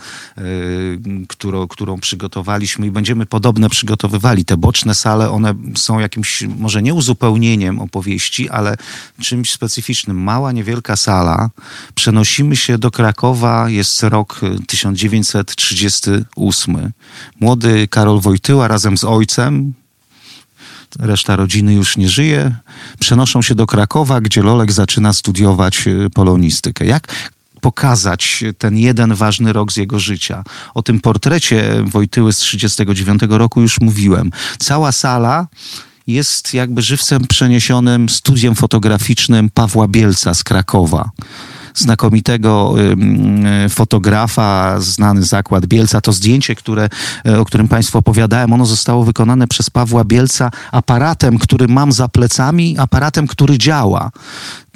którą, 1.27 1.67
którą 1.67 1.99
przygotowaliśmy 1.99 2.87
i 2.87 2.91
będziemy 2.91 3.25
podobne 3.25 3.69
przygotowywali. 3.69 4.45
Te 4.45 4.57
boczne 4.57 4.95
sale, 4.95 5.31
one 5.31 5.53
są 5.75 5.99
jakimś, 5.99 6.43
może 6.57 6.81
nie 6.81 6.93
uzupełnieniem 6.93 7.79
opowieści, 7.79 8.49
ale 8.49 8.77
czymś 9.21 9.51
specyficznym. 9.51 10.23
Mała, 10.23 10.51
niewielka 10.51 10.95
sala. 10.95 11.49
Przenosimy 11.95 12.55
się 12.55 12.77
do 12.77 12.91
Krakowa, 12.91 13.69
jest 13.69 14.03
rok 14.03 14.41
1938. 14.67 16.91
Młody 17.39 17.87
Karol 17.87 18.19
Wojtyła 18.19 18.67
razem 18.67 18.97
z 18.97 19.03
ojcem, 19.03 19.73
reszta 20.99 21.35
rodziny 21.35 21.73
już 21.73 21.97
nie 21.97 22.09
żyje, 22.09 22.55
przenoszą 22.99 23.41
się 23.41 23.55
do 23.55 23.67
Krakowa, 23.67 24.21
gdzie 24.21 24.43
Lolek 24.43 24.71
zaczyna 24.71 25.13
studiować 25.13 25.87
y, 25.87 26.09
polonistykę. 26.09 26.85
Jak 26.85 27.07
pokazać 27.61 28.43
ten 28.57 28.77
jeden 28.77 29.13
ważny 29.13 29.53
rok 29.53 29.71
z 29.71 29.77
jego 29.77 29.99
życia. 29.99 30.43
O 30.73 30.83
tym 30.83 31.01
portrecie 31.01 31.83
Wojtyły 31.85 32.33
z 32.33 32.39
1939 32.39 33.39
roku 33.39 33.61
już 33.61 33.81
mówiłem. 33.81 34.31
Cała 34.59 34.91
sala 34.91 35.47
jest 36.07 36.53
jakby 36.53 36.81
żywcem 36.81 37.27
przeniesionym 37.27 38.09
studiem 38.09 38.55
fotograficznym 38.55 39.49
Pawła 39.49 39.87
Bielca 39.87 40.33
z 40.33 40.43
Krakowa 40.43 41.09
znakomitego 41.75 42.75
fotografa, 43.69 44.79
znany 44.79 45.23
zakład 45.23 45.65
Bielca. 45.65 46.01
To 46.01 46.13
zdjęcie, 46.13 46.55
które, 46.55 46.89
e, 47.25 47.39
o 47.39 47.45
którym 47.45 47.67
Państwu 47.67 47.97
opowiadałem, 47.97 48.53
ono 48.53 48.65
zostało 48.65 49.03
wykonane 49.03 49.47
przez 49.47 49.69
Pawła 49.69 50.03
Bielca 50.03 50.51
aparatem, 50.71 51.37
który 51.37 51.67
mam 51.67 51.91
za 51.91 52.07
plecami, 52.07 52.75
aparatem, 52.77 53.27
który 53.27 53.57
działa 53.57 54.11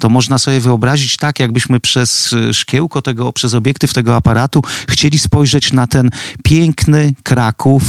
to 0.00 0.08
można 0.08 0.38
sobie 0.38 0.60
wyobrazić 0.60 1.16
tak, 1.16 1.40
jakbyśmy 1.40 1.80
przez 1.80 2.32
e, 2.32 2.54
szkiełko 2.54 3.02
tego, 3.02 3.32
przez 3.32 3.54
obiektyw 3.54 3.92
tego 3.94 4.16
aparatu 4.16 4.62
chcieli 4.88 5.18
spojrzeć 5.18 5.72
na 5.72 5.86
ten 5.86 6.10
piękny 6.44 7.14
Kraków 7.22 7.82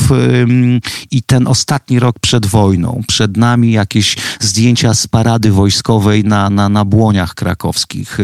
i 1.11 1.23
ten 1.23 1.47
ostatni 1.47 1.99
rok 1.99 2.19
przed 2.19 2.45
wojną. 2.45 3.01
Przed 3.07 3.37
nami 3.37 3.71
jakieś 3.71 4.15
zdjęcia 4.39 4.93
z 4.93 5.07
parady 5.07 5.51
wojskowej 5.51 6.23
na, 6.23 6.49
na, 6.49 6.69
na 6.69 6.85
błoniach 6.85 7.33
krakowskich. 7.33 8.19
E, 8.19 8.23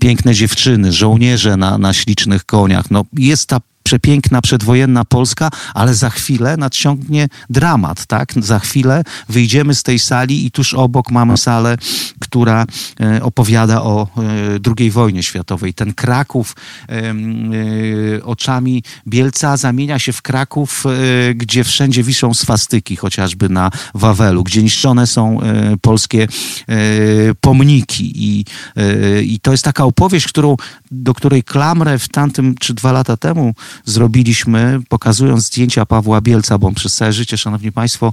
piękne 0.00 0.34
dziewczyny, 0.34 0.92
żołnierze 0.92 1.56
na, 1.56 1.78
na 1.78 1.92
ślicznych 1.92 2.44
koniach. 2.44 2.90
No, 2.90 3.04
jest 3.12 3.48
ta 3.48 3.60
przepiękna 3.82 4.40
przedwojenna 4.40 5.04
Polska, 5.04 5.50
ale 5.74 5.94
za 5.94 6.10
chwilę 6.10 6.56
nadciągnie 6.56 7.28
dramat, 7.50 8.06
tak? 8.06 8.32
Za 8.36 8.58
chwilę 8.58 9.04
wyjdziemy 9.28 9.74
z 9.74 9.82
tej 9.82 9.98
sali 9.98 10.46
i 10.46 10.50
tuż 10.50 10.74
obok 10.74 11.10
mamy 11.10 11.36
salę, 11.36 11.78
która 12.20 12.66
e, 13.00 13.22
opowiada 13.22 13.82
o 13.82 14.02
e, 14.02 14.74
II 14.78 14.90
wojnie 14.90 15.22
światowej. 15.22 15.74
Ten 15.74 15.94
Kraków 15.94 16.56
e, 16.88 18.24
oczami 18.24 18.82
Bielca 19.06 19.56
zamienia 19.56 19.98
się 19.98 20.12
w 20.12 20.22
Kraków, 20.22 20.84
gdzie 21.34 21.64
wszędzie 21.64 22.02
wiszą 22.02 22.34
swastyki, 22.34 22.96
chociażby 22.96 23.48
na 23.48 23.70
Wawelu, 23.94 24.44
gdzie 24.44 24.62
niszczone 24.62 25.06
są 25.06 25.38
polskie 25.80 26.28
pomniki 27.40 28.12
i, 28.14 28.44
i 29.22 29.40
to 29.40 29.52
jest 29.52 29.64
taka 29.64 29.84
opowieść, 29.84 30.28
którą, 30.28 30.56
do 30.90 31.14
której 31.14 31.42
klamrę 31.42 31.98
w 31.98 32.08
tamtym 32.08 32.54
czy 32.60 32.74
dwa 32.74 32.92
lata 32.92 33.16
temu 33.16 33.54
zrobiliśmy, 33.84 34.80
pokazując 34.88 35.46
zdjęcia 35.46 35.86
Pawła 35.86 36.20
Bielca, 36.20 36.58
bo 36.58 36.68
on 36.68 36.74
przez 36.74 36.96
całe 36.96 37.12
życie, 37.12 37.38
szanowni 37.38 37.72
państwo, 37.72 38.12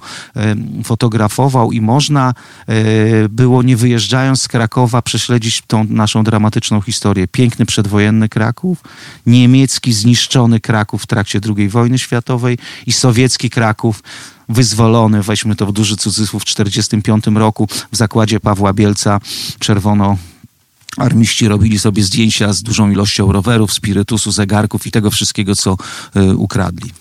fotografował 0.83 1.71
i 1.71 1.81
można 1.81 2.33
e, 2.67 2.73
było, 3.29 3.63
nie 3.63 3.77
wyjeżdżając 3.77 4.41
z 4.41 4.47
Krakowa, 4.47 5.01
prześledzić 5.01 5.63
tą 5.67 5.83
naszą 5.83 6.23
dramatyczną 6.23 6.81
historię. 6.81 7.27
Piękny 7.27 7.65
przedwojenny 7.65 8.29
Kraków, 8.29 8.77
niemiecki 9.25 9.93
zniszczony 9.93 10.59
Kraków 10.59 11.03
w 11.03 11.07
trakcie 11.07 11.39
II 11.57 11.69
wojny 11.69 11.99
światowej 11.99 12.57
i 12.85 12.91
sowiecki 12.91 13.49
Kraków 13.49 14.03
wyzwolony, 14.49 15.23
weźmy 15.23 15.55
to 15.55 15.65
w 15.65 15.71
duży 15.71 15.97
cudzysłów, 15.97 16.41
w 16.43 16.45
1945 16.45 17.37
roku 17.37 17.67
w 17.91 17.95
zakładzie 17.95 18.39
Pawła 18.39 18.73
Bielca 18.73 19.19
czerwono 19.59 20.17
Armiści 20.99 21.47
robili 21.47 21.79
sobie 21.79 22.03
zdjęcia 22.03 22.53
z 22.53 22.63
dużą 22.63 22.91
ilością 22.91 23.31
rowerów, 23.31 23.73
spirytusu, 23.73 24.31
zegarków 24.31 24.87
i 24.87 24.91
tego 24.91 25.11
wszystkiego, 25.11 25.55
co 25.55 25.77
y, 26.15 26.37
ukradli. 26.37 26.91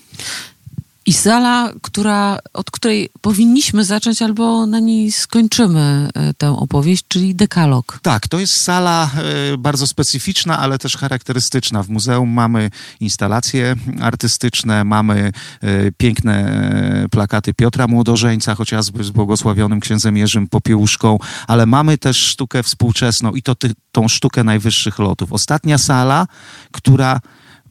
I 1.09 1.13
sala, 1.13 1.71
która, 1.81 2.39
od 2.53 2.71
której 2.71 3.09
powinniśmy 3.21 3.83
zacząć 3.83 4.21
albo 4.21 4.65
na 4.65 4.79
niej 4.79 5.11
skończymy 5.11 6.09
e, 6.13 6.33
tę 6.33 6.57
opowieść, 6.57 7.05
czyli 7.07 7.35
dekalog. 7.35 7.99
Tak, 8.01 8.27
to 8.27 8.39
jest 8.39 8.61
sala 8.61 9.09
e, 9.53 9.57
bardzo 9.57 9.87
specyficzna, 9.87 10.59
ale 10.59 10.77
też 10.77 10.97
charakterystyczna. 10.97 11.83
W 11.83 11.89
muzeum 11.89 12.29
mamy 12.29 12.69
instalacje 12.99 13.75
artystyczne, 14.01 14.83
mamy 14.83 15.31
e, 15.61 15.91
piękne 15.91 16.63
plakaty 17.11 17.53
Piotra 17.53 17.87
Młodożeńca, 17.87 18.55
chociażby 18.55 19.03
z 19.03 19.09
błogosławionym 19.09 19.79
księdzem 19.79 20.17
Jerzym 20.17 20.47
Popiełuszką, 20.47 21.17
ale 21.47 21.65
mamy 21.65 21.97
też 21.97 22.17
sztukę 22.17 22.63
współczesną 22.63 23.31
i 23.31 23.41
to 23.41 23.55
ty, 23.55 23.71
tą 23.91 24.07
sztukę 24.07 24.43
najwyższych 24.43 24.99
lotów. 24.99 25.33
Ostatnia 25.33 25.77
sala, 25.77 26.27
która 26.71 27.19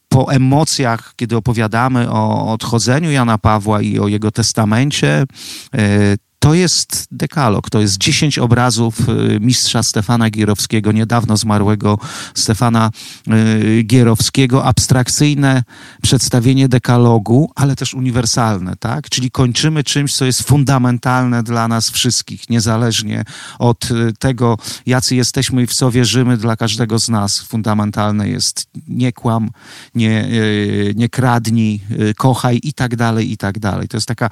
po 0.08 0.32
emocjach, 0.32 1.12
kiedy 1.16 1.36
opowiadamy 1.36 2.10
o 2.10 2.52
odchodzeniu 2.52 3.10
Jana 3.10 3.38
Pawła 3.38 3.82
i 3.82 3.98
o 3.98 4.08
jego 4.08 4.30
testamencie, 4.30 5.24
e, 5.74 6.16
to 6.38 6.54
jest 6.54 7.08
dekalog, 7.10 7.70
to 7.70 7.80
jest 7.80 7.98
dziesięć 7.98 8.38
obrazów 8.38 9.08
y, 9.08 9.38
mistrza 9.40 9.82
Stefana 9.82 10.30
Gierowskiego, 10.30 10.92
niedawno 10.92 11.36
zmarłego 11.36 11.98
Stefana 12.34 12.90
y, 13.28 13.82
Gierowskiego, 13.82 14.64
abstrakcyjne 14.64 15.62
przedstawienie 16.02 16.68
dekalogu, 16.68 17.50
ale 17.54 17.76
też 17.76 17.94
uniwersalne, 17.94 18.76
tak? 18.76 19.08
Czyli 19.08 19.30
kończymy 19.30 19.84
czymś, 19.84 20.14
co 20.14 20.24
jest 20.24 20.42
fundamentalne 20.42 21.42
dla 21.42 21.68
nas 21.68 21.90
wszystkich, 21.90 22.50
niezależnie 22.50 23.24
od 23.58 23.90
y, 23.90 24.12
tego, 24.18 24.58
jacy 24.86 25.16
jesteśmy 25.16 25.62
i 25.62 25.66
w 25.66 25.74
co 25.74 25.90
wierzymy, 25.90 26.36
dla 26.36 26.56
każdego 26.56 26.98
z 26.98 27.08
nas 27.08 27.40
fundamentalne 27.40 28.28
jest 28.28 28.66
nie 28.88 29.12
kłam, 29.12 29.50
nie, 29.94 30.28
nie 30.94 31.08
kradnij, 31.08 31.80
kochaj 32.16 32.60
i 32.62 32.72
tak 32.72 32.96
dalej, 32.96 33.32
i 33.32 33.36
tak 33.36 33.58
dalej. 33.58 33.88
To 33.88 33.96
jest 33.96 34.08
taka 34.08 34.30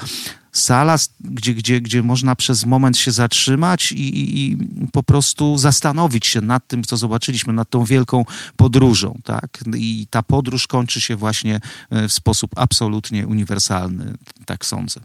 sala, 0.58 0.96
gdzie, 1.20 1.54
gdzie, 1.54 1.80
gdzie 1.80 2.02
można 2.02 2.36
przez 2.36 2.66
moment 2.66 2.98
się 2.98 3.12
zatrzymać 3.12 3.92
i, 3.92 4.18
i, 4.18 4.52
i, 4.52 4.56
po 4.92 5.02
prostu 5.02 5.58
zastanowić 5.58 6.26
się 6.26 6.40
nad 6.40 6.68
tym, 6.68 6.84
co 6.84 6.96
zobaczyliśmy, 6.96 7.52
nad 7.52 7.70
tą 7.70 7.84
wielką 7.84 8.24
podróżą. 8.56 9.20
Tak? 9.24 9.64
I 9.76 10.06
ta 10.10 10.22
podróż 10.22 10.66
kończy 10.66 11.00
się 11.00 11.16
właśnie 11.16 11.60
e, 11.90 12.08
w 12.08 12.12
sposób 12.12 12.50
absolutnie 12.56 13.26
uniwersalny, 13.26 14.14
tak 14.46 14.66
sądzę 14.66 15.00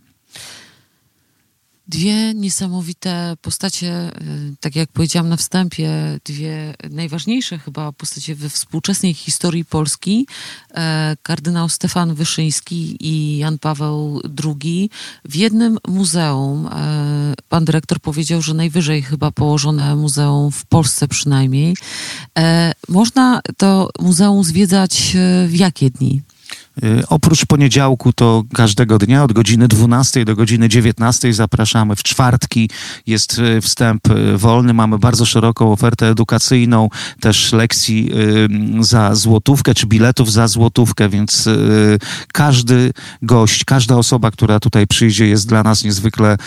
dwie 1.91 2.34
niesamowite 2.34 3.36
postacie, 3.41 4.12
y, 4.21 4.56
tak 4.60 4.75
jak 4.75 4.89
powiedziałam 4.91 5.30
na 5.30 5.38
wstępie, 5.38 6.19
dwie 6.25 6.73
najważniejsze 6.89 7.60
chyba 7.60 7.91
postacie 7.91 8.36
we 8.36 8.49
współczesnej 8.49 9.13
historii 9.13 9.65
Polski. 9.65 10.27
E, 10.73 11.15
kardynał 11.23 11.69
Stefan 11.69 12.15
Wyszyński 12.15 12.97
i 12.99 13.38
Jan 13.38 13.60
Paweł 13.60 14.21
II 14.43 14.89
w 15.25 15.36
jednym 15.36 15.77
muzeum. 15.88 16.67
E, 16.67 17.34
pan 17.49 17.65
dyrektor 17.65 17.99
powiedział, 17.99 18.41
że 18.41 18.54
najwyżej 18.54 19.01
chyba 19.01 19.32
położone 19.32 19.95
muzeum 19.95 20.51
w 20.51 20.65
Polsce 20.65 21.08
przynajmniej. 21.08 21.75
E, 22.39 22.71
można 22.89 23.41
to 23.58 23.89
muzeum 23.99 24.43
zwiedzać 24.43 25.15
w 25.47 25.56
jakie 25.56 25.89
dni? 25.89 26.21
Y, 26.84 27.03
oprócz 27.07 27.45
poniedziałku 27.45 28.13
to 28.13 28.43
każdego 28.53 28.97
dnia 28.97 29.23
od 29.23 29.34
godziny 29.34 29.67
12 29.67 30.25
do 30.25 30.36
godziny 30.36 30.69
19 30.69 31.34
zapraszamy. 31.34 31.95
W 31.95 32.03
czwartki 32.03 32.69
jest 33.07 33.39
y, 33.39 33.62
wstęp 33.62 34.07
y, 34.10 34.38
wolny. 34.38 34.73
Mamy 34.73 34.99
bardzo 34.99 35.25
szeroką 35.25 35.71
ofertę 35.71 36.10
edukacyjną, 36.10 36.89
też 37.19 37.53
lekcji 37.53 38.12
za 38.79 39.15
złotówkę, 39.15 39.73
czy 39.73 39.88
biletów 39.88 40.31
za 40.31 40.47
złotówkę, 40.47 41.10
więc 41.10 41.49
każdy 42.34 42.91
gość, 43.21 43.63
każda 43.63 43.95
osoba, 43.95 44.31
która 44.31 44.60
tutaj 44.60 44.88
przyjdzie 44.88 45.27
jest 45.27 45.47
dla 45.47 45.63
nas 45.63 45.84
niezwykle 45.84 46.38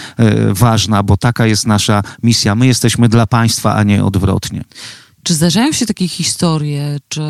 ważna, 0.50 1.02
bo 1.02 1.16
taka 1.16 1.46
jest 1.46 1.66
nasza 1.66 2.02
misja. 2.22 2.54
My 2.54 2.66
jesteśmy 2.66 3.08
dla 3.08 3.26
państwa, 3.26 3.74
a 3.74 3.82
nie 3.82 4.04
odwrotnie. 4.04 4.64
Czy 5.24 5.34
zdarzają 5.34 5.72
się 5.72 5.86
takie 5.86 6.08
historie, 6.08 6.98
czy 7.08 7.22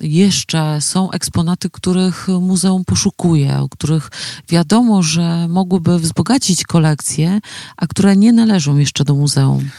jeszcze 0.00 0.80
są 0.80 1.10
eksponaty, 1.10 1.70
których 1.70 2.28
muzeum 2.40 2.84
poszukuje, 2.84 3.58
o 3.58 3.68
których 3.68 4.10
wiadomo, 4.48 5.02
że 5.02 5.48
mogłyby 5.48 5.98
wzbogacić 5.98 6.64
kolekcję, 6.64 7.40
a 7.76 7.86
które 7.86 8.16
nie 8.16 8.32
należą 8.32 8.76
jeszcze 8.76 9.04
do 9.04 9.14
muzeum? 9.14 9.70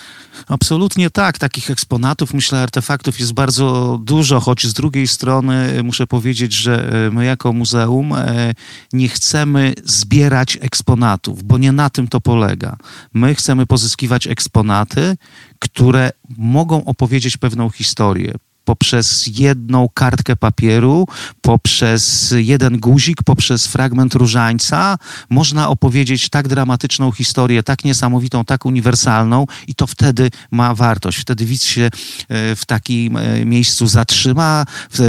Absolutnie 0.47 1.10
tak. 1.10 1.38
Takich 1.38 1.71
eksponatów, 1.71 2.34
myślę, 2.34 2.62
artefaktów 2.62 3.19
jest 3.19 3.34
bardzo 3.34 3.99
dużo, 4.04 4.39
choć 4.39 4.67
z 4.67 4.73
drugiej 4.73 5.08
strony 5.08 5.84
muszę 5.84 6.08
powiedzieć, 6.08 6.54
że 6.54 7.06
e, 7.08 7.12
my 7.12 7.25
jako 7.25 7.54
muzeum 7.54 8.13
e, 8.13 8.54
nie 8.93 9.10
chcemy 9.10 9.73
zbierać 9.86 10.58
eksponatów, 10.62 11.43
bo 11.43 11.58
nie 11.58 11.71
na 11.71 11.89
tym 11.89 12.08
to 12.08 12.21
polega. 12.21 12.78
My 13.13 13.36
chcemy 13.36 13.65
pozyskiwać 13.65 14.28
eksponaty, 14.28 15.17
które 15.60 16.12
mogą 16.38 16.86
opowiedzieć 16.86 17.38
pewną 17.38 17.69
historię 17.69 18.34
poprzez 18.69 19.29
jedną 19.38 19.89
kartkę 19.93 20.36
papieru, 20.36 21.08
poprzez 21.41 22.34
jeden 22.38 22.79
guzik, 22.79 23.23
poprzez 23.23 23.67
fragment 23.67 24.15
różańca 24.15 24.97
można 25.29 25.69
opowiedzieć 25.69 26.29
tak 26.29 26.47
dramatyczną 26.47 27.12
historię, 27.12 27.63
tak 27.63 27.86
niesamowitą, 27.86 28.45
tak 28.45 28.65
uniwersalną 28.65 29.45
i 29.67 29.75
to 29.75 29.88
wtedy 29.88 30.29
ma 30.51 30.75
wartość. 30.75 31.17
Wtedy 31.17 31.45
widz 31.45 31.63
się 31.63 31.82
e, 31.82 32.55
w 32.55 32.65
takim 32.65 33.17
e, 33.17 33.45
miejscu 33.45 33.88
zatrzyma, 33.88 34.65
e, 34.99 35.03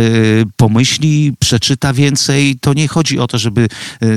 pomyśli, 0.56 1.32
przeczyta 1.38 1.92
więcej. 1.92 2.58
To 2.60 2.74
nie 2.74 2.88
chodzi 2.88 3.18
o 3.18 3.26
to, 3.26 3.38
żeby 3.38 3.68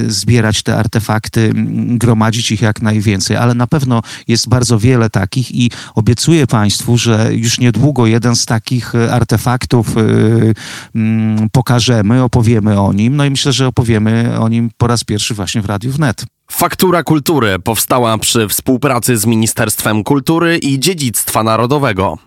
zbierać 0.08 0.63
te 0.63 0.77
artefakty, 0.77 1.51
gromadzić 1.97 2.51
ich 2.51 2.62
jak 2.62 2.82
najwięcej, 2.82 3.38
ale 3.38 3.53
na 3.53 3.67
pewno 3.67 4.01
jest 4.27 4.49
bardzo 4.49 4.79
wiele 4.79 5.10
takich 5.10 5.56
i 5.56 5.71
obiecuję 5.95 6.47
Państwu, 6.47 6.97
że 6.97 7.29
już 7.32 7.60
niedługo 7.60 8.08
jeden 8.08 8.36
z 8.36 8.45
takich 8.45 8.95
artefaktów 8.95 9.33
artefaktów 9.34 9.98
y, 9.98 10.54
mm, 10.96 11.50
pokażemy, 11.52 12.24
opowiemy 12.24 12.82
o 12.82 12.93
nim. 12.93 13.15
No 13.15 13.26
i 13.26 13.30
myślę, 13.30 13.52
że 13.52 13.67
opowiemy 13.67 14.39
o 14.39 14.50
nim 14.50 14.69
po 14.78 14.88
raz 14.88 15.04
pierwszy 15.04 15.34
właśnie 15.34 15.62
w 15.62 15.65
Radiu 15.65 15.91
Wnet. 15.91 16.26
Faktura 16.52 17.04
Kultury 17.04 17.60
powstała 17.60 18.17
przy 18.17 18.48
współpracy 18.48 19.17
z 19.17 19.26
Ministerstwem 19.26 20.04
Kultury 20.04 20.58
i 20.58 20.80
Dziedzictwa 20.80 21.43
Narodowego. 21.43 22.17